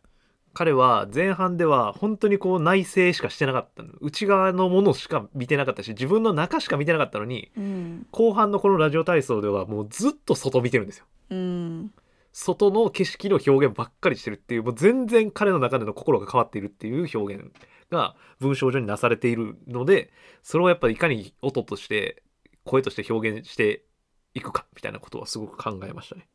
[0.53, 3.89] 彼は前半では本当にこう内省しかしてなかったの。
[4.01, 8.07] 内側のものしか見てなかったし自分の中しか見てなかったのにうん。
[8.11, 11.05] 後半のこのラジオ体操ではもうずっと外見てるんですよ。
[11.29, 11.93] うん。
[12.31, 17.53] 外の景色の表現ばっかりしてるっていうもう全然彼の中での心が変わっているっていう表現
[17.95, 20.11] が文章上になされているので
[20.43, 22.21] それをやっぱりいかに音として
[22.63, 23.85] 声として表現して
[24.33, 26.27] いくかみたいなことはすごく考えましたね。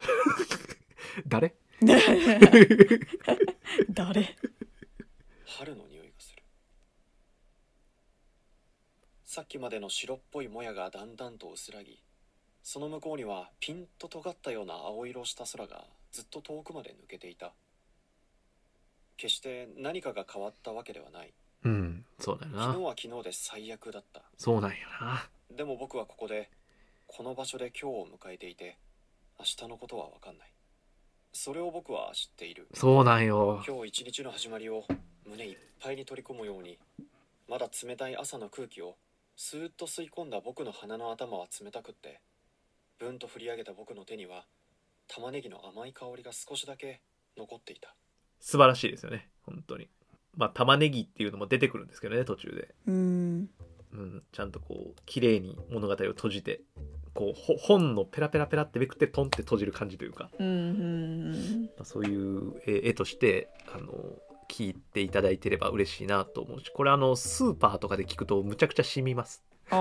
[1.26, 1.54] 誰？
[3.90, 4.36] 誰？
[5.46, 6.42] 春の匂いがする。
[9.24, 12.02] さっきまでの白っぽいもやがだんだんと薄らぎ
[12.62, 17.54] その向こうにはピンと尖ったような青色をした空がずっと遠くまで抜けていた
[19.20, 21.34] 決して何かが変わったわけではない。
[21.64, 22.66] うんそうだよな。
[22.68, 24.22] 昨日は昨日で最悪だった。
[24.38, 25.28] そうなんやな。
[25.54, 26.48] でも僕はここで
[27.06, 28.78] この場所で今日を迎えていて
[29.38, 30.52] 明日のことは分かんない。
[31.34, 32.66] それを僕は知っている。
[32.72, 33.62] そうなんよ。
[33.66, 34.84] 今日一日の始まりを
[35.26, 36.78] 胸いっぱいに取り込むように
[37.46, 38.96] まだ冷たい朝の空気を
[39.36, 42.20] スーッと吸い込んだ僕の鼻の頭は冷たくって
[42.98, 44.44] ブンと振り上げた僕の手には
[45.08, 47.00] 玉ねぎの甘い香りが少しだけ
[47.36, 47.94] 残っていた
[48.40, 49.28] 素晴らしいですよね。
[49.42, 49.88] 本当に。
[50.36, 53.48] まあ玉ねぎっていうのも出てくるんですけどね途中で、うん。
[53.92, 56.60] うん、ちゃんとこう綺麗に物語を閉じて
[57.12, 63.92] こうほ本のペラペラペラってめくってポンって閉じる感じというか、うんうんまあそういう絵絵としてあの
[64.48, 66.70] 聞いていただいてれば嬉しいなと思うし。
[66.72, 69.44] これあのスーパーとかで聞くとむちゃくちゃ染みます。
[69.70, 69.74] スー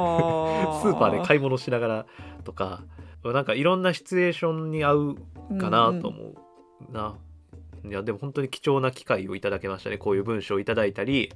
[0.97, 2.05] パーで買い物しながら
[2.43, 2.84] とか。
[3.24, 5.16] なんかいろんなシチュエーションに合う
[5.60, 6.36] かなと思
[6.89, 7.18] うな、
[7.86, 9.97] いやでも本当に貴重な機会をいただけましたね。
[9.97, 11.32] こういう文章をいただいたり、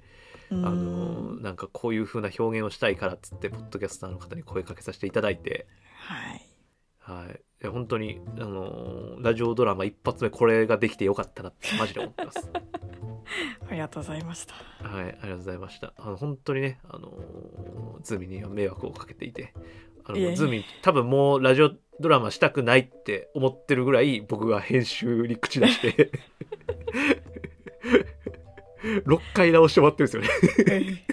[0.51, 0.65] うん。
[0.65, 5.67] あのなんかこういう風な表現をしたいからっつってポッドキャスターの方に声かけさせていただいて、
[5.99, 6.53] はい。
[6.99, 12.49] はい、本当にあのラジオドラマ一発目これができてよかったなってマジで思ってます。
[13.69, 14.53] ありがとうございました。
[14.87, 15.93] はい、ありがとうございました。
[15.97, 19.53] あの本当にね、あのーズーミンには迷惑をかけていて、
[20.05, 26.11] あのズーミン多分もうラジオドラマしたくないって思ってるぐらい僕が編集に口出して
[29.05, 31.05] 6回直して終わってるんですよね。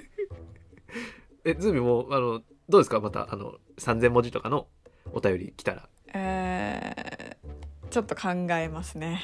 [1.44, 3.00] え、ズーミンもうあのどうですか？
[3.00, 4.66] またあの3000文字とかの
[5.12, 5.88] お便り来たら。
[6.12, 9.20] えー、ちょっと考えますね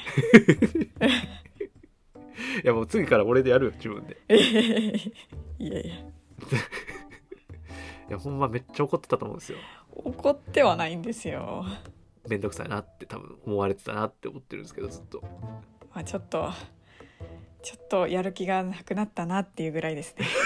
[2.63, 4.17] いやもう次から俺でやるよ自分で。
[5.59, 6.05] いやいやい
[8.11, 9.59] やほんまめっちゃ怒ってたと思うんですよ。
[10.05, 11.65] 怒ってはないんですよ、
[12.29, 15.23] めんどくさいなって多分思われてたなって思ってるんですけどずっと。
[15.95, 16.51] まあ、ちょっと
[17.63, 20.27] ちょっとやる気がなくなったなっていうぐらいですね。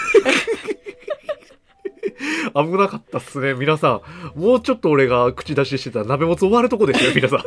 [2.55, 3.55] 危なかったっすね。
[3.55, 4.01] 皆さ
[4.35, 7.41] んもうちょっと俺が口出ししてたら鍋もつ終わるとこですよ皆さん。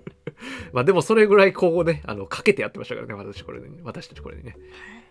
[0.72, 4.50] まあでもそれぐらいこうねあのかけてやってましたからね私これに私たちこれにね。
[4.50, 5.05] はい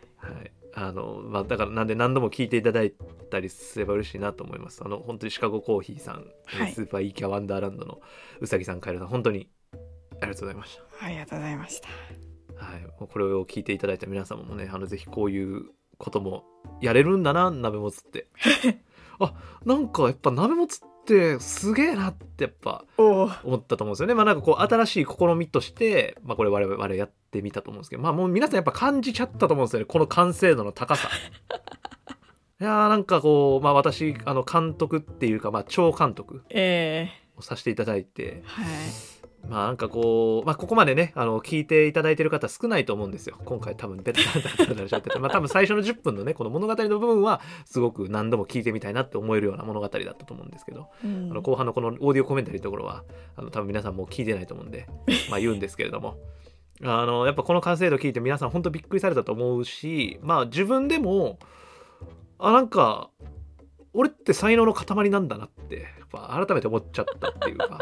[0.78, 2.92] あのまあだからなんで何度も聞いていただい
[3.32, 4.82] たりすれば嬉しいなと思います。
[4.84, 6.74] あの本当にシカゴコーヒーさん、はい。
[6.74, 8.02] スーパーイーキャワンダーランドの
[8.42, 9.50] うさぎさんカエルさん本当に
[10.22, 11.06] ありがとうございました。
[11.06, 11.88] ありがとうございました。
[12.58, 15.66] はい、もうこれを聞いていただいた皆様もねあのぜひこういう
[15.98, 16.44] ことも
[16.82, 18.28] やれるんだな鍋もつって。
[19.20, 24.14] あなんかやっぱ鍋もつってすげえなってやっぱ思ったと思うんですよね。
[24.14, 29.86] まあなんかこう新しい試みとして、まあ、これ我々やってみたと思うんですけどまあもう皆さんやっぱ感じちゃったと思うんですよね。
[29.86, 31.10] この完成度の高さ。
[32.62, 38.44] いやーなんかこうまあ私あの監督っていうかまあ超監督えをさせていただいて。
[38.44, 39.16] ー、はい。
[39.50, 43.38] まあなんかこう、まあここまでね、あの、聞いていただいてる方少ないと思うんですよ。
[43.46, 51.32] 今回多分ベタベタベタベタ喋ってて、まあ多分最初の10分のね、この物語の部分は、すごく何度も聞いてみたいなって思えるような物語だったと思うんですけど、うん。
[51.32, 53.04] あの後半のこのオーディオコメンタリーのところは、
[53.36, 54.88] あの多分皆さんもう聞いてないと思うんで、
[55.30, 56.18] まあ言うんですけれども、
[56.84, 61.40] あの、やっぱこの完成度聞いて皆さん本当びっくりされたと思うし、まあ自分でも、
[62.38, 63.10] あ、なんか、
[63.94, 67.80] 俺って才能の塊なんだなって、やっぱ改めて思っちゃったっていうか、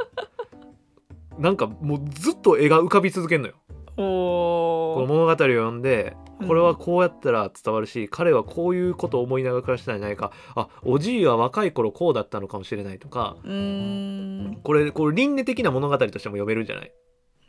[1.40, 3.56] なんかもうずっと絵が浮かび続けんのよ。
[3.96, 6.48] このお物語を読んでうん。
[6.48, 10.32] これはこうやったら伝わるし、彼はこういうことを思いながら暮らしてたんじゃないか。
[10.56, 13.38] あおじいは若い頃こうだったのかもしれないとか。
[13.42, 16.92] これこれ倫理的な物語としても読めるんじゃない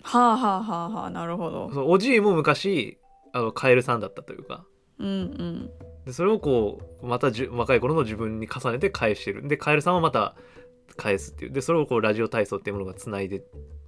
[0.05, 1.71] はあはあはあはあなるほど。
[1.73, 2.99] そのおじいも昔
[3.33, 4.65] あのカエルさんだったというか。
[4.99, 5.71] うんうん。
[6.05, 9.49] でそれをこうまたじゅ若い頃の自分に重ねて返してる。
[9.49, 10.37] でカエルさんはまた
[10.97, 11.53] 返すっていう。
[11.53, 13.39] でそれをこうラジオ体操っていうものがつないで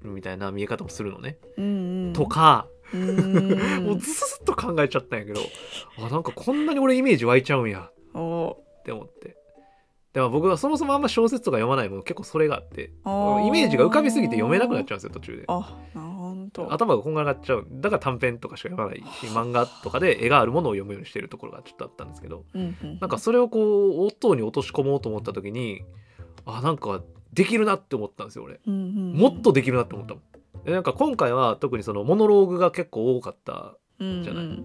[0.03, 2.13] るみたいな見え方もするのね、うんうん。
[2.15, 4.11] とかうもうず
[4.41, 5.41] っと考えちゃったんやけど
[5.99, 7.91] あなんかこんなに俺イメージ湧いちゃうんや。
[8.15, 8.57] お。
[8.81, 9.36] って思って
[10.17, 15.45] でも僕はそもそもあんま小説とか読まないもん結構それがあってイメージが浮かびすぎて読めなくなっちゃうんですよ途中で。
[15.47, 15.77] あ
[16.71, 22.99] 頭がこんがらがっちゃうだから短編とかしか読まないし漫画とかで絵があるものを読むようにしてるところがちょっとあったんですけどうんうん。
[22.99, 25.83] なんかそれをこう音に落とし込もうと思った時に
[26.47, 27.03] あなんか
[27.35, 28.59] できるなって思ったんですよ俺。
[28.67, 30.65] うんうんもっとできるなって思ったもん。
[30.65, 34.65] でなんか今回は特にそのモノローグが結構多かったうんじゃない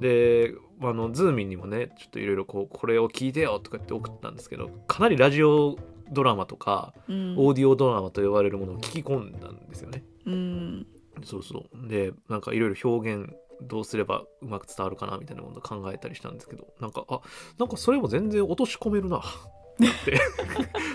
[0.00, 5.76] であのズーミンにもねちょっといろいろこうこれを聞いてよとかって送ったんですけどかなりラジオ
[6.10, 7.34] ドラマとかうん。
[7.38, 10.02] オーディオドラマと呼ばれるものを聞き込んだんですよね。
[10.26, 10.86] うん。
[11.24, 11.88] そうそう。
[11.88, 17.20] でなんかいろいろ表現どうすればうまく伝わるかなみたいなものを考えたりしたんですけどなんかあ
[17.58, 19.60] なんかそれも全然落とし込めるなって。
[19.80, 20.20] なって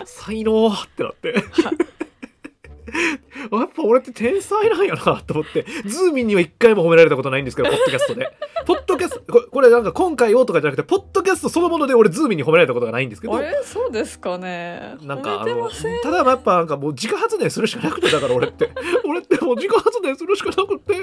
[0.05, 1.33] 才能ってなって
[3.51, 5.65] やっぱ俺って天才なんやなと思って。
[5.85, 8.29] ズーミンには一回も褒められたことないんですけどポッドキャストで。
[8.65, 13.35] ポッドキャストこれこれなんか今回をとかじゃなくてポッドキャストそのもので俺ズーミンに褒められたことがないんですけど。
[13.35, 13.61] あれ？
[13.63, 14.95] そうですかね。
[15.01, 15.69] なんかあの
[16.03, 18.69] ただやっぱなんかもう自家発電するしかなくてだから俺って。
[19.05, 20.95] 俺ってもう自家発電するしかなくて。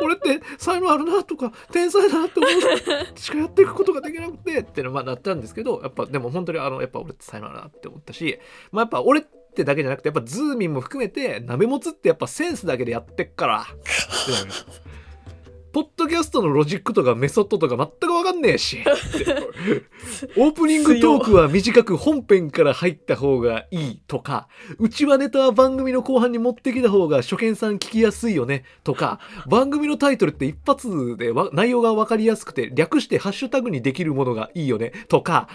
[0.00, 8.38] 俺って才能あるなとか天才だなって思うしかやっていくことができなくてっていうのはまあなったんですけどやっぱでも本当にあのやっぱ俺って才能あるなって思ったし
[8.70, 13.60] まあやっぱ俺ってってだけじゃなくてやっぱズーミンも含めて鍋もつってやっぱセンスだけでやってっから。
[13.60, 14.50] ってなる
[15.72, 18.84] ポッドキャストのロジックとかメソッドとか全く分かんねえし。
[20.36, 24.48] オープニングトークは短く本編から入った方がいいとか、
[24.78, 35.48] うちはネタは番組の後半に持ってきた方が初見さん聞きやすいよねとか、番組のタイトルって一発でわ内容が分かりやすくて略してハッシュタグにできるものがいいよねとか、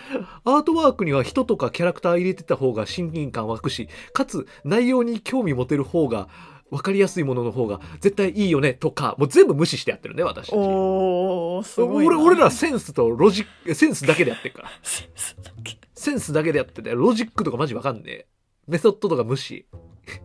[0.46, 6.28] アートワークには人とかキャラクター入れてた方が親近感湧くし、かつ内容に興味持てる方が
[6.70, 10.52] 分かりやすいものの方が絶対いいよねとか、もう全部無視してやってるね、私。
[10.54, 14.70] おーすごいな俺俺らセンスとロジック、センスだけでやってるから。
[14.84, 18.28] センスだけセンスだけでやってて、ロジックとかマジわかんねえ。
[18.68, 19.66] メソッドとか無視。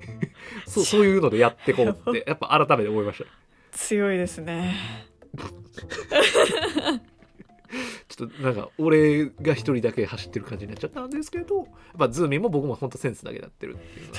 [0.66, 3.24] そう、そういうのでやってこうって、やっぱ改めて思いました。
[3.76, 4.74] 強いですね
[8.08, 11.66] ちょっとなんか、俺が一人だけ走ってる感じになっちゃったんですけど、やっ
[11.98, 14.18] ぱズーミンも僕も本当センスだけでやってるっていうのは、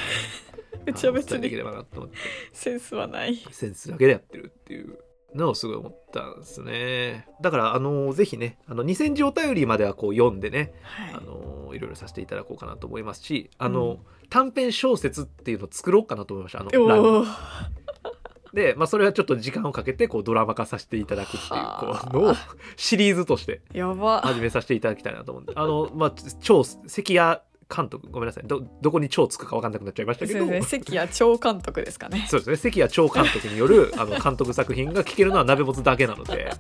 [0.86, 2.18] うちは別あの伝えていけにればなと思って、
[2.52, 3.36] センスはない。
[3.52, 4.98] センスだけでやってるっていう。
[5.36, 7.28] のをすごい思ったんですね。
[7.42, 11.14] だから、あの、ぜひね、あの、2000字お便りまではこう読んでね、はい。
[11.16, 14.00] あのいろいろさせていただこうかなと思いますしあの、うん。
[14.30, 16.62] 短編小説っていうのを作ろうかなと思いました。
[16.62, 17.26] あの
[18.54, 22.10] で、まあ、それはちょっと時間をかけてこうドラマ化させていただくっていうはあ。
[22.12, 22.36] こうのを
[22.78, 25.54] シリーズとして始めさせていただきたいなと思うんで。
[25.56, 27.40] あの、まあ、超関谷
[27.74, 28.44] 監督ごめんなさい。
[28.46, 30.40] どどこに超つくか分かんなくなっちゃいましたけど。
[30.40, 30.82] すいません。
[30.82, 32.26] 関谷長監督ですかね。
[32.32, 32.58] そうですね。
[32.58, 36.52] 関谷超監督によるあの 監督作品が聞けるのは鍋もつだけなので。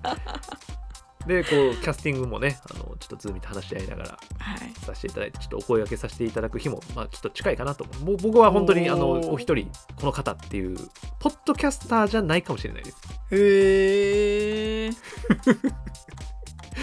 [1.25, 4.73] でこうキャスティングもねあのちょっとズームで話し合いながらはい。
[4.85, 8.05] させていただいてちょっとお声掛けさせていただく日も、まあ、きっと近いかなと思う。
[8.07, 10.75] もう僕は本当にあのお一人この方っていう
[11.19, 12.07] ポッドキャスター。
[12.13, 12.97] じゃないかもしれないです
[13.31, 14.89] へえ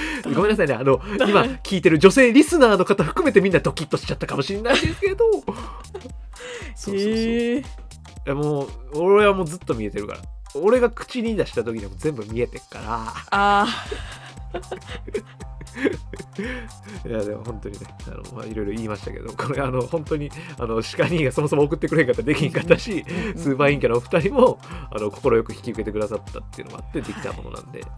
[0.34, 0.74] ごめんなさいね。
[0.74, 5.24] あの 今聞いてる女性リスナーの方含めてみんなドキッとしちゃったかもしれないですけど。
[6.74, 7.62] そうそうそう、え
[8.24, 10.20] やもう俺はもうずっと見えてるから。
[10.55, 12.80] 俺が口に出した時には全部見えてっか
[13.30, 13.66] あ
[14.53, 15.49] ら
[17.06, 24.58] いやでも本当にねあの、まあ、いろいろ言いましたけどこれあの本当にあのシカ兄がそもそも送ってくれんかったらできんかったしースーパーインキャのお二人も
[24.90, 27.90] あの快く引き受けてくださったっていうのもあってできたものなんで、はい。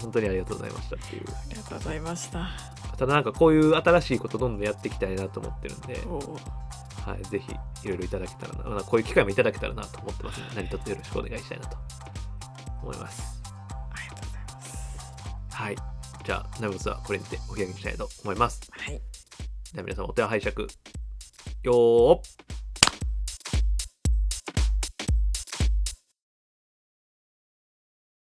[0.00, 1.24] 本当にありがとうございましたっていう。
[1.28, 2.48] ありがとうございました。
[2.96, 6.00] ただなんかこういう新しいことどんどんやっていきたいなと思ってるんで、
[7.04, 7.52] はい、ぜひ
[7.84, 11.76] いろいろいただけたらな、まあこういう機会もいただけたらなと思ってますので何卒よろしくお願いしたいなと
[12.82, 13.42] 思います。
[13.90, 15.56] ありがとうございます。
[15.56, 15.99] はい
[16.30, 18.60] じゃあナブスはこれにてお開きにしたいと思います。
[18.70, 19.00] はい。
[19.72, 20.68] では皆さんお手を拝借。
[21.64, 22.18] よー。
[22.18, 22.20] っ